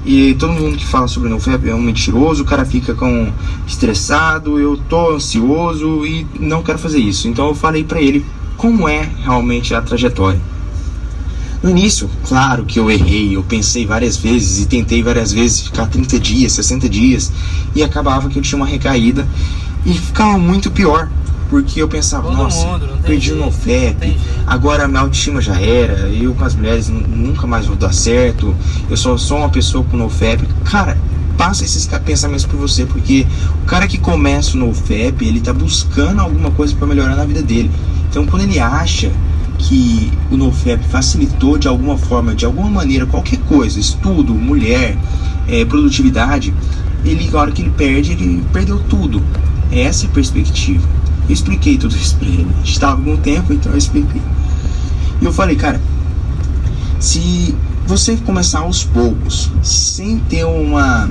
E 0.04 0.34
todo 0.36 0.52
mundo 0.52 0.78
que 0.78 0.86
fala 0.86 1.08
sobre 1.08 1.30
NoFap 1.30 1.70
é 1.70 1.76
um 1.76 1.82
mentiroso, 1.82 2.42
o 2.42 2.46
cara 2.46 2.66
fica 2.66 2.96
com 2.96 3.32
estressado, 3.68 4.60
eu 4.60 4.78
tô 4.90 5.12
ansioso 5.12 6.06
e 6.06 6.26
não 6.40 6.64
quero 6.64 6.80
fazer 6.80 6.98
isso. 6.98 7.28
Então 7.28 7.48
eu 7.48 7.56
falei 7.56 7.84
para 7.84 8.02
ele 8.02 8.26
como 8.58 8.88
é 8.90 9.08
realmente 9.24 9.76
a 9.76 9.82
trajetória. 9.82 10.42
No 11.62 11.70
início, 11.70 12.10
claro 12.28 12.66
que 12.66 12.80
eu 12.80 12.90
errei, 12.90 13.36
eu 13.36 13.44
pensei 13.44 13.86
várias 13.86 14.18
vezes 14.18 14.64
e 14.64 14.68
tentei 14.68 15.04
várias 15.04 15.32
vezes 15.32 15.62
ficar 15.62 15.86
30 15.86 16.20
dias, 16.20 16.54
60 16.54 16.90
dias 16.90 17.32
e 17.76 17.84
acabava 17.84 18.28
que 18.30 18.40
eu 18.40 18.42
tinha 18.42 18.58
uma 18.58 18.66
recaída 18.66 19.28
e 19.86 19.94
ficava 19.94 20.40
muito 20.40 20.72
pior. 20.72 21.08
Porque 21.52 21.82
eu 21.82 21.88
pensava, 21.90 22.30
Todo 22.30 22.38
nossa, 22.38 22.80
perdi 23.04 23.34
o 23.34 23.36
NoFap, 23.36 24.18
agora 24.48 24.86
a 24.86 24.88
minha 24.88 25.02
autoestima 25.02 25.42
já 25.42 25.60
era, 25.60 26.08
eu 26.08 26.34
com 26.34 26.46
as 26.46 26.56
mulheres 26.56 26.88
nunca 26.88 27.46
mais 27.46 27.66
vou 27.66 27.76
dar 27.76 27.94
certo, 27.94 28.56
eu 28.90 28.96
só 28.96 29.18
sou 29.18 29.40
uma 29.40 29.50
pessoa 29.50 29.84
com 29.84 29.98
NoFap. 29.98 30.48
Cara, 30.64 30.98
passa 31.38 31.66
esses 31.66 31.86
pensamentos 32.06 32.46
por 32.46 32.58
você, 32.58 32.86
porque 32.86 33.28
o 33.62 33.66
cara 33.66 33.86
que 33.86 33.98
começa 33.98 34.56
o 34.56 34.62
NoFap, 34.62 35.26
ele 35.26 35.42
tá 35.42 35.52
buscando 35.52 36.22
alguma 36.22 36.52
coisa 36.52 36.74
para 36.74 36.88
melhorar 36.88 37.18
na 37.18 37.26
vida 37.26 37.42
dele. 37.42 37.70
Então 38.10 38.26
quando 38.26 38.44
ele 38.44 38.58
acha 38.58 39.12
que 39.58 40.10
o 40.32 40.38
NoFap 40.38 40.82
facilitou 40.86 41.58
de 41.58 41.68
alguma 41.68 41.98
forma, 41.98 42.34
de 42.34 42.46
alguma 42.46 42.70
maneira, 42.70 43.06
qualquer 43.06 43.40
coisa, 43.40 43.78
estudo, 43.78 44.34
mulher, 44.34 44.98
é, 45.50 45.66
produtividade, 45.66 46.54
ele, 47.04 47.30
na 47.30 47.40
hora 47.40 47.52
que 47.52 47.62
ele 47.62 47.72
perde, 47.72 48.14
ele 48.14 48.42
perdeu 48.54 48.80
tudo. 48.80 49.22
Essa 49.70 50.06
é 50.06 50.08
a 50.08 50.12
perspectiva. 50.12 51.01
Expliquei 51.32 51.78
tudo 51.78 51.96
isso 51.96 52.16
pra 52.18 52.28
ele. 52.28 52.48
Estava 52.64 52.94
algum 52.94 53.18
tempo, 53.18 53.54
então 53.54 53.72
eu 53.72 53.78
expliquei. 53.78 54.22
E 55.22 55.26
eu 55.26 55.32
falei, 55.32 55.56
cara, 55.56 55.80
se 57.00 57.56
você 57.88 58.16
começar 58.18 58.60
aos 58.60 58.84
poucos, 58.84 59.52
sem 59.64 60.20
ter 60.20 60.46
uma, 60.46 61.10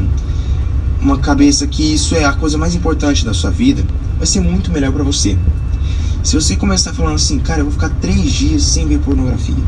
uma 1.01 1.19
cabeça 1.19 1.67
que 1.67 1.83
isso 1.83 2.15
é 2.15 2.25
a 2.25 2.33
coisa 2.33 2.59
mais 2.59 2.75
importante 2.75 3.25
da 3.25 3.35
sua 3.35 3.51
vida, 3.51 3.85
vai 4.19 4.27
ser 4.27 4.41
muito 4.41 4.71
melhor 4.71 4.93
para 4.93 5.03
você. 5.03 5.37
Se 6.23 6.35
você 6.35 6.55
começar 6.55 6.93
falando 6.93 7.15
assim, 7.15 7.39
cara, 7.39 7.61
eu 7.61 7.65
vou 7.65 7.73
ficar 7.73 7.89
três 8.01 8.31
dias 8.33 8.63
sem 8.63 8.87
ver 8.87 8.99
pornografia. 8.99 9.65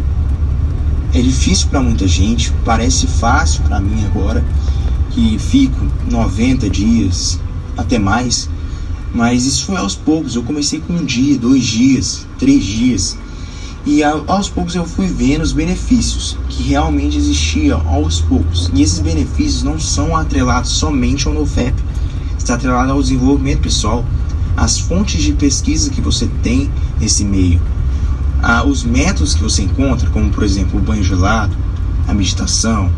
É 1.15 1.21
difícil 1.21 1.69
para 1.69 1.81
muita 1.81 2.07
gente, 2.07 2.53
parece 2.65 3.07
fácil 3.07 3.63
para 3.63 3.81
mim 3.81 4.05
agora, 4.05 4.45
que 5.11 5.39
fico 5.39 5.87
90 6.11 6.69
dias, 6.71 7.39
até 7.77 7.99
mais, 7.99 8.49
mas 9.15 9.45
isso 9.45 9.67
foi 9.67 9.77
aos 9.77 9.95
poucos. 9.95 10.35
Eu 10.35 10.43
comecei 10.43 10.81
com 10.81 10.95
um 10.95 11.05
dia, 11.05 11.39
dois 11.39 11.65
dias, 11.65 12.27
três 12.39 12.65
dias. 12.65 13.17
E 13.85 14.03
aos 14.05 14.49
poucos 14.49 14.77
eu 14.77 14.87
fui 14.87 15.07
vendo 15.09 15.43
os 15.43 15.53
benefícios 15.53 16.37
que 16.49 16.63
realmente 16.63 17.17
existiam 17.17 17.83
aos 17.89 18.21
poucos. 18.21 18.71
E 18.73 18.81
esses 18.81 19.01
benefícios 19.01 19.65
não 19.65 19.79
são 19.79 20.17
atrelados 20.17 20.71
somente 20.71 21.27
ao 21.27 21.35
NoFap, 21.35 21.75
está 22.39 22.55
atrelado 22.55 22.93
ao 22.93 23.03
desenvolvimento 23.03 23.61
pessoal, 23.61 24.05
às 24.57 24.79
fontes 24.79 25.23
de 25.23 25.33
pesquisa 25.33 25.91
que 25.91 26.01
você 26.01 26.29
tem 26.43 26.71
nesse 27.01 27.25
meio, 27.25 27.61
os 28.67 28.85
métodos 28.85 29.35
que 29.35 29.43
você 29.43 29.63
encontra, 29.63 30.09
como 30.11 30.31
por 30.31 30.45
exemplo 30.45 30.79
o 30.79 30.83
banho 30.83 31.03
gelado, 31.03 31.57
a 32.07 32.15
meditação, 32.15 32.93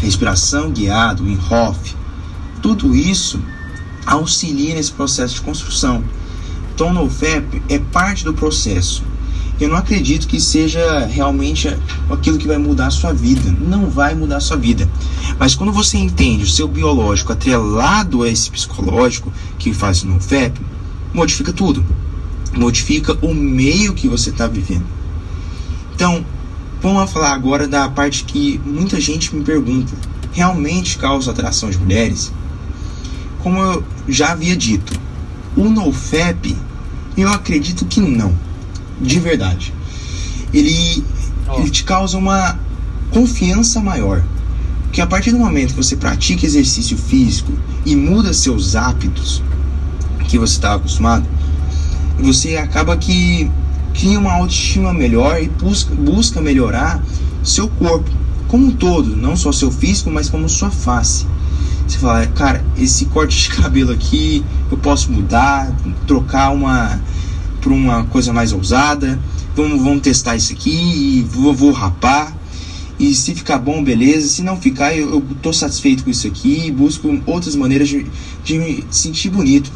respiração 0.00 0.70
guiada, 0.70 1.22
o 1.22 1.28
InHoff, 1.28 1.94
tudo 2.60 2.94
isso 2.94 3.38
auxilia 4.06 4.74
nesse 4.74 4.92
processo 4.92 5.36
de 5.36 5.40
construção. 5.40 6.04
Então, 6.74 6.88
o 6.88 6.92
NoFap 6.92 7.62
é 7.68 7.78
parte 7.78 8.24
do 8.24 8.34
processo. 8.34 9.02
Eu 9.60 9.68
não 9.68 9.76
acredito 9.76 10.26
que 10.26 10.40
seja 10.40 11.06
realmente 11.06 11.68
aquilo 12.10 12.38
que 12.38 12.48
vai 12.48 12.58
mudar 12.58 12.88
a 12.88 12.90
sua 12.90 13.12
vida. 13.12 13.54
Não 13.60 13.88
vai 13.88 14.14
mudar 14.14 14.38
a 14.38 14.40
sua 14.40 14.56
vida. 14.56 14.90
Mas 15.38 15.54
quando 15.54 15.72
você 15.72 15.96
entende 15.96 16.42
o 16.42 16.48
seu 16.48 16.66
biológico 16.66 17.32
atrelado 17.32 18.24
a 18.24 18.28
esse 18.28 18.50
psicológico 18.50 19.32
que 19.58 19.72
faz 19.72 20.02
o 20.02 20.08
NoFap, 20.08 20.60
modifica 21.12 21.52
tudo. 21.52 21.84
Modifica 22.52 23.16
o 23.22 23.32
meio 23.32 23.94
que 23.94 24.08
você 24.08 24.30
está 24.30 24.48
vivendo. 24.48 24.84
Então, 25.94 26.26
vamos 26.82 27.12
falar 27.12 27.32
agora 27.32 27.68
da 27.68 27.88
parte 27.88 28.24
que 28.24 28.60
muita 28.64 29.00
gente 29.00 29.34
me 29.34 29.44
pergunta: 29.44 29.92
realmente 30.32 30.98
causa 30.98 31.30
atração 31.30 31.70
de 31.70 31.78
mulheres? 31.78 32.32
Como 33.40 33.60
eu 33.60 33.84
já 34.08 34.32
havia 34.32 34.56
dito, 34.56 34.92
o 35.56 35.64
NoFap, 35.64 36.56
eu 37.16 37.28
acredito 37.28 37.84
que 37.84 38.00
não, 38.00 38.34
de 39.00 39.18
verdade. 39.20 39.72
Ele, 40.52 41.04
oh. 41.48 41.60
ele 41.60 41.70
te 41.70 41.84
causa 41.84 42.18
uma 42.18 42.58
confiança 43.10 43.80
maior. 43.80 44.22
Que 44.92 45.00
a 45.00 45.06
partir 45.06 45.32
do 45.32 45.38
momento 45.38 45.70
que 45.70 45.82
você 45.82 45.96
pratica 45.96 46.46
exercício 46.46 46.96
físico 46.96 47.52
e 47.84 47.96
muda 47.96 48.32
seus 48.32 48.76
hábitos 48.76 49.42
que 50.28 50.38
você 50.38 50.54
estava 50.54 50.76
acostumado, 50.76 51.26
você 52.18 52.56
acaba 52.56 52.96
que 52.96 53.50
cria 53.92 54.18
uma 54.18 54.32
autoestima 54.32 54.92
melhor 54.92 55.42
e 55.42 55.48
busca, 55.48 55.94
busca 55.94 56.40
melhorar 56.40 57.02
seu 57.42 57.68
corpo. 57.68 58.10
como 58.48 58.66
um 58.66 58.70
todo, 58.70 59.16
não 59.16 59.36
só 59.36 59.50
seu 59.50 59.70
físico, 59.70 60.10
mas 60.10 60.28
como 60.28 60.48
sua 60.48 60.70
face. 60.70 61.26
Você 61.86 61.98
fala, 61.98 62.26
cara, 62.28 62.64
esse 62.76 63.06
corte 63.06 63.50
de 63.50 63.56
cabelo 63.60 63.92
aqui 63.92 64.44
eu 64.70 64.78
posso 64.78 65.10
mudar, 65.12 65.70
trocar 66.06 66.50
uma 66.50 67.00
por 67.60 67.72
uma 67.72 68.04
coisa 68.04 68.32
mais 68.32 68.52
ousada. 68.52 69.18
Vamos, 69.56 69.82
vamos 69.82 70.02
testar 70.02 70.36
isso 70.36 70.52
aqui 70.52 70.70
e 70.70 71.22
vou, 71.22 71.54
vou 71.54 71.72
rapar. 71.72 72.36
E 72.98 73.14
se 73.14 73.34
ficar 73.34 73.58
bom, 73.58 73.82
beleza. 73.82 74.28
Se 74.28 74.42
não 74.42 74.56
ficar, 74.56 74.94
eu, 74.94 75.10
eu 75.10 75.26
tô 75.42 75.52
satisfeito 75.52 76.04
com 76.04 76.10
isso 76.10 76.26
aqui 76.26 76.66
e 76.66 76.70
busco 76.70 77.08
outras 77.26 77.56
maneiras 77.56 77.88
de, 77.88 78.06
de 78.44 78.58
me 78.58 78.84
sentir 78.90 79.30
bonito. 79.30 79.70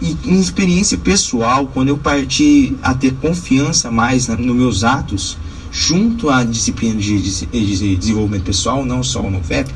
E 0.00 0.16
em 0.24 0.40
experiência 0.40 0.98
pessoal, 0.98 1.66
quando 1.72 1.88
eu 1.88 1.98
parti 1.98 2.76
a 2.82 2.94
ter 2.94 3.14
confiança 3.14 3.90
mais 3.90 4.28
nos 4.28 4.56
meus 4.56 4.82
atos, 4.82 5.36
junto 5.70 6.30
à 6.30 6.42
disciplina 6.44 7.00
de, 7.00 7.20
de, 7.20 7.46
de 7.46 7.96
desenvolvimento 7.96 8.44
pessoal, 8.44 8.84
não 8.84 9.02
só 9.02 9.22
no 9.22 9.42
FEP, 9.42 9.72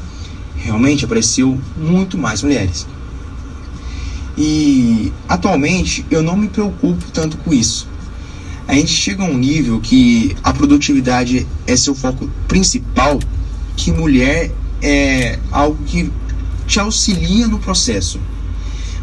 realmente 0.69 1.05
apareceu 1.05 1.59
muito 1.77 2.19
mais 2.19 2.43
mulheres. 2.43 2.87
E 4.37 5.13
atualmente 5.29 6.05
eu 6.11 6.23
não 6.23 6.37
me 6.37 6.49
preocupo 6.49 7.11
tanto 7.13 7.37
com 7.39 7.53
isso. 7.53 7.89
A 8.69 8.75
gente 8.75 8.93
chega 8.93 9.23
a 9.23 9.27
um 9.27 9.37
nível 9.37 9.81
que 9.81 10.37
a 10.45 10.53
produtividade 10.53 11.47
é 11.67 11.75
seu 11.75 11.95
foco 11.95 12.31
principal, 12.47 13.19
que 13.77 13.91
mulher 13.91 14.53
é 14.83 15.39
algo 15.51 15.83
que 15.85 16.13
te 16.67 16.79
auxilia 16.79 17.49
no 17.49 17.59
processo. 17.59 18.21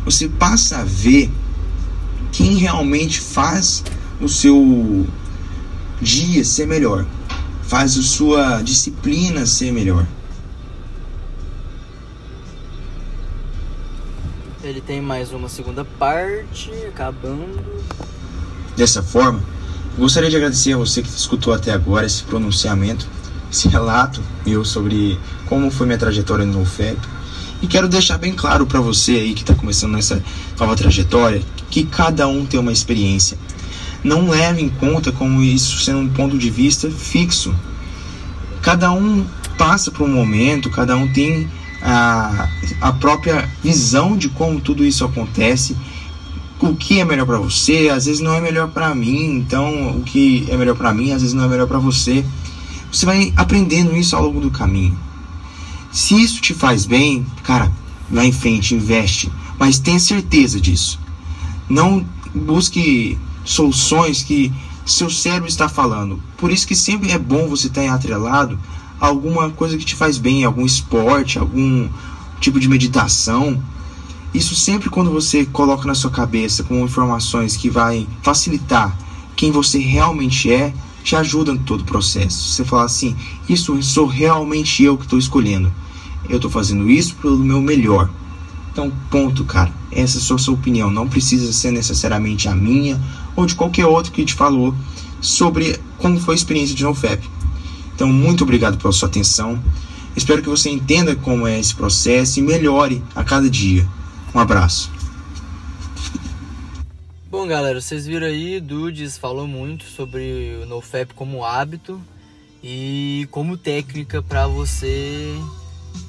Você 0.06 0.30
passa 0.30 0.78
a 0.78 0.84
ver 0.84 1.32
quem 2.32 2.58
realmente 2.58 3.19
faz 3.19 3.84
o 4.21 4.30
seu 4.30 5.08
dia 5.99 6.43
ser 6.45 6.67
melhor, 6.67 7.06
faz 7.63 7.97
a 7.97 8.04
sua 8.04 8.62
disciplina 8.62 9.45
ser 9.47 9.73
melhor. 9.73 10.08
Ele 14.65 14.82
tem 14.82 14.99
mais 14.99 15.32
uma 15.32 15.47
segunda 15.47 15.86
parte, 15.86 16.71
acabando. 16.88 17.63
Dessa 18.75 19.04
forma, 19.04 19.39
gostaria 19.95 20.28
de 20.28 20.36
agradecer 20.36 20.73
a 20.73 20.78
você 20.78 21.04
que 21.04 21.08
escutou 21.08 21.54
até 21.54 21.71
agora 21.71 22.08
esse 22.08 22.23
pronunciamento, 22.23 23.08
esse 23.51 23.67
relato 23.67 24.23
meu 24.43 24.65
sobre 24.65 25.19
como 25.45 25.69
foi 25.69 25.86
minha 25.86 25.99
trajetória 25.99 26.47
no 26.47 26.65
FEP. 26.65 26.97
E 27.62 27.67
quero 27.67 27.88
deixar 27.88 28.17
bem 28.17 28.34
claro 28.34 28.65
para 28.65 28.80
você 28.82 29.12
aí 29.12 29.36
que 29.36 29.41
está 29.41 29.54
começando 29.54 29.91
nessa 29.91 30.23
nova 30.60 30.75
trajetória 30.75 31.43
que 31.69 31.84
cada 31.84 32.28
um 32.28 32.43
tem 32.43 32.60
uma 32.60 32.71
experiência. 32.71 33.38
Não 34.04 34.28
leve 34.30 34.63
em 34.63 34.69
conta 34.69 35.12
como 35.12 35.43
isso 35.43 35.78
sendo 35.78 35.99
um 35.99 36.10
ponto 36.10 36.39
de 36.39 36.49
vista 36.49 36.89
fixo. 36.89 37.54
Cada 38.63 38.91
um 38.91 39.28
passa 39.60 39.91
por 39.91 40.10
um 40.10 40.13
momento, 40.13 40.71
cada 40.71 40.97
um 40.97 41.08
tem 41.13 41.47
a, 41.81 42.49
a 42.81 42.93
própria 42.93 43.49
visão 43.63 44.17
de 44.17 44.29
como 44.29 44.59
tudo 44.59 44.85
isso 44.85 45.03
acontece, 45.03 45.75
o 46.59 46.75
que 46.75 46.99
é 46.99 47.05
melhor 47.05 47.25
para 47.25 47.38
você, 47.38 47.89
às 47.93 48.05
vezes 48.05 48.21
não 48.21 48.33
é 48.33 48.41
melhor 48.41 48.69
para 48.69 48.93
mim, 48.95 49.38
então 49.38 49.97
o 49.97 50.03
que 50.03 50.47
é 50.49 50.57
melhor 50.57 50.75
para 50.75 50.93
mim, 50.93 51.11
às 51.11 51.21
vezes 51.21 51.33
não 51.33 51.43
é 51.43 51.47
melhor 51.47 51.67
para 51.67 51.79
você. 51.79 52.25
Você 52.91 53.05
vai 53.05 53.33
aprendendo 53.35 53.95
isso 53.95 54.15
ao 54.15 54.23
longo 54.23 54.39
do 54.39 54.49
caminho. 54.49 54.97
Se 55.91 56.21
isso 56.21 56.41
te 56.41 56.53
faz 56.53 56.85
bem, 56.85 57.25
cara, 57.43 57.71
vai 58.09 58.27
em 58.27 58.31
frente, 58.31 58.75
investe, 58.75 59.31
mas 59.59 59.79
tenha 59.79 59.99
certeza 59.99 60.59
disso. 60.59 60.99
Não 61.69 62.05
busque 62.33 63.17
soluções 63.43 64.23
que 64.23 64.51
seu 64.85 65.09
cérebro 65.09 65.47
está 65.47 65.67
falando. 65.67 66.21
Por 66.38 66.51
isso 66.51 66.67
que 66.67 66.75
sempre 66.75 67.11
é 67.11 67.17
bom 67.17 67.47
você 67.47 67.67
estar 67.67 67.88
atrelado 67.89 68.59
alguma 68.99 69.49
coisa 69.49 69.77
que 69.77 69.86
te 69.86 69.95
faz 69.95 70.17
bem, 70.17 70.43
algum 70.43 70.65
esporte, 70.65 71.39
algum 71.39 71.88
tipo 72.39 72.60
de 72.60 72.67
meditação. 72.67 73.62
Isso 74.34 74.55
sempre 74.55 74.89
quando 74.89 75.12
você 75.12 75.45
coloca 75.45 75.88
na 75.88 75.95
sua 75.95 76.12
cabeça 76.12 76.63
com 76.63 76.84
informações 76.84 77.55
que 77.55 77.69
vai 77.69 78.08
facilitar 78.21 78.97
quem 79.36 79.51
você 79.51 79.79
realmente 79.79 80.51
é, 80.51 80.73
te 81.03 81.15
ajuda 81.15 81.51
em 81.51 81.58
todo 81.58 81.81
o 81.81 81.86
processo. 81.86 82.49
Você 82.49 82.65
fala 82.65 82.86
assim, 82.86 83.15
isso 83.47 83.81
sou 83.84 84.08
realmente 84.08 84.84
eu 84.84 84.97
que 84.97 85.03
estou 85.03 85.19
escolhendo. 85.19 85.71
Eu 86.27 86.38
estou 86.38 86.49
fazendo 86.49 86.89
isso 86.89 87.15
pelo 87.15 87.38
meu 87.38 87.62
melhor. 87.62 88.10
Então, 88.71 88.91
ponto, 89.10 89.45
cara. 89.45 89.71
Essa 89.91 90.17
é 90.17 90.36
a 90.36 90.38
sua 90.38 90.53
opinião. 90.53 90.91
Não 90.91 91.08
precisa 91.08 91.53
ser 91.53 91.71
necessariamente 91.71 92.49
a 92.49 92.55
minha 92.55 93.01
ou 93.36 93.45
de 93.45 93.55
qualquer 93.55 93.86
outro 93.86 94.12
que 94.12 94.25
te 94.25 94.34
falou 94.34 94.75
sobre 95.21 95.79
como 95.97 96.19
foi 96.19 96.36
a 96.36 96.38
experiência 96.38 96.75
de 96.75 96.84
NoFap. 96.84 97.35
Então, 97.95 98.10
muito 98.10 98.43
obrigado 98.43 98.77
pela 98.77 98.91
sua 98.91 99.08
atenção. 99.08 99.62
Espero 100.15 100.41
que 100.41 100.49
você 100.49 100.69
entenda 100.69 101.15
como 101.15 101.47
é 101.47 101.58
esse 101.58 101.73
processo 101.73 102.39
e 102.39 102.41
melhore 102.41 103.01
a 103.15 103.23
cada 103.23 103.49
dia. 103.49 103.88
Um 104.34 104.39
abraço. 104.39 104.91
Bom, 107.31 107.47
galera, 107.47 107.79
vocês 107.81 108.05
viram 108.05 108.27
aí, 108.27 108.60
Dudes 108.60 109.17
falou 109.17 109.47
muito 109.47 109.86
sobre 109.86 110.60
o 110.62 110.65
NoFap 110.65 111.13
como 111.13 111.43
hábito 111.43 112.01
e 112.63 113.27
como 113.31 113.58
técnica 113.58 114.21
para 114.21 114.47
você 114.47 115.38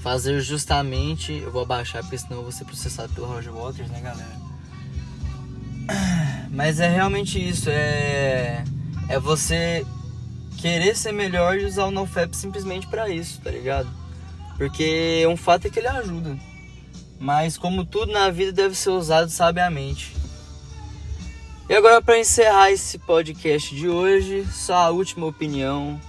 fazer 0.02 0.40
justamente. 0.40 1.32
Eu 1.32 1.50
vou 1.50 1.62
abaixar 1.62 2.02
porque 2.02 2.18
senão 2.18 2.36
eu 2.38 2.42
vou 2.42 2.52
ser 2.52 2.64
processado 2.64 3.12
pelo 3.12 3.26
Roger 3.26 3.52
Waters, 3.52 3.90
né, 3.90 4.00
galera? 4.00 4.36
Mas 6.50 6.80
é 6.80 6.88
realmente 6.88 7.38
isso, 7.38 7.68
é 7.70 8.64
é 9.08 9.18
você 9.18 9.84
querer 10.56 10.96
ser 10.96 11.12
melhor 11.12 11.58
e 11.58 11.64
usar 11.64 11.86
o 11.86 11.90
NoFap 11.90 12.36
simplesmente 12.36 12.86
para 12.86 13.08
isso, 13.08 13.40
tá 13.40 13.50
ligado? 13.50 13.88
Porque 14.56 15.26
um 15.28 15.36
fato 15.36 15.66
é 15.66 15.70
que 15.70 15.78
ele 15.78 15.88
ajuda. 15.88 16.36
Mas 17.18 17.56
como 17.56 17.84
tudo 17.84 18.12
na 18.12 18.30
vida 18.30 18.52
deve 18.52 18.74
ser 18.74 18.90
usado 18.90 19.30
sabiamente. 19.30 20.14
E 21.68 21.74
agora 21.74 22.00
para 22.00 22.18
encerrar 22.18 22.70
esse 22.70 22.98
podcast 22.98 23.74
de 23.74 23.88
hoje, 23.88 24.46
só 24.52 24.74
a 24.74 24.90
última 24.90 25.26
opinião 25.26 26.00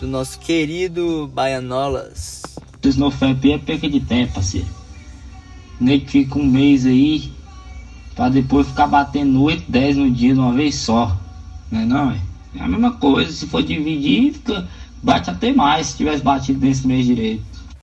do 0.00 0.06
nosso 0.06 0.38
querido 0.38 1.30
Baianolas. 1.32 2.42
O 2.84 2.98
NoFap 2.98 3.52
é 3.52 3.58
perca 3.58 3.88
de 3.88 4.00
tempo, 4.00 4.34
parceiro. 4.34 4.66
Nem 5.80 6.00
fica 6.06 6.38
um 6.38 6.46
mês 6.46 6.86
aí 6.86 7.32
para 8.14 8.28
depois 8.28 8.66
ficar 8.68 8.86
batendo 8.86 9.42
8, 9.42 9.70
10 9.70 9.96
no 9.96 10.10
dia 10.10 10.34
de 10.34 10.40
uma 10.40 10.52
vez 10.52 10.74
só. 10.76 11.16
Não 11.70 11.80
é 11.80 11.84
não, 11.84 12.10
é? 12.10 12.31
É 12.54 12.62
a 12.62 12.68
mesma 12.68 12.92
coisa, 12.92 13.30
se 13.30 13.46
for 13.46 13.62
dividir, 13.62 14.32
fica, 14.34 14.68
bate 15.02 15.30
até 15.30 15.52
mais 15.52 15.88
se 15.88 15.96
tivesse 15.96 16.22
batido 16.22 16.64
nesse 16.64 16.86
mês 16.86 17.06
direito. 17.06 17.51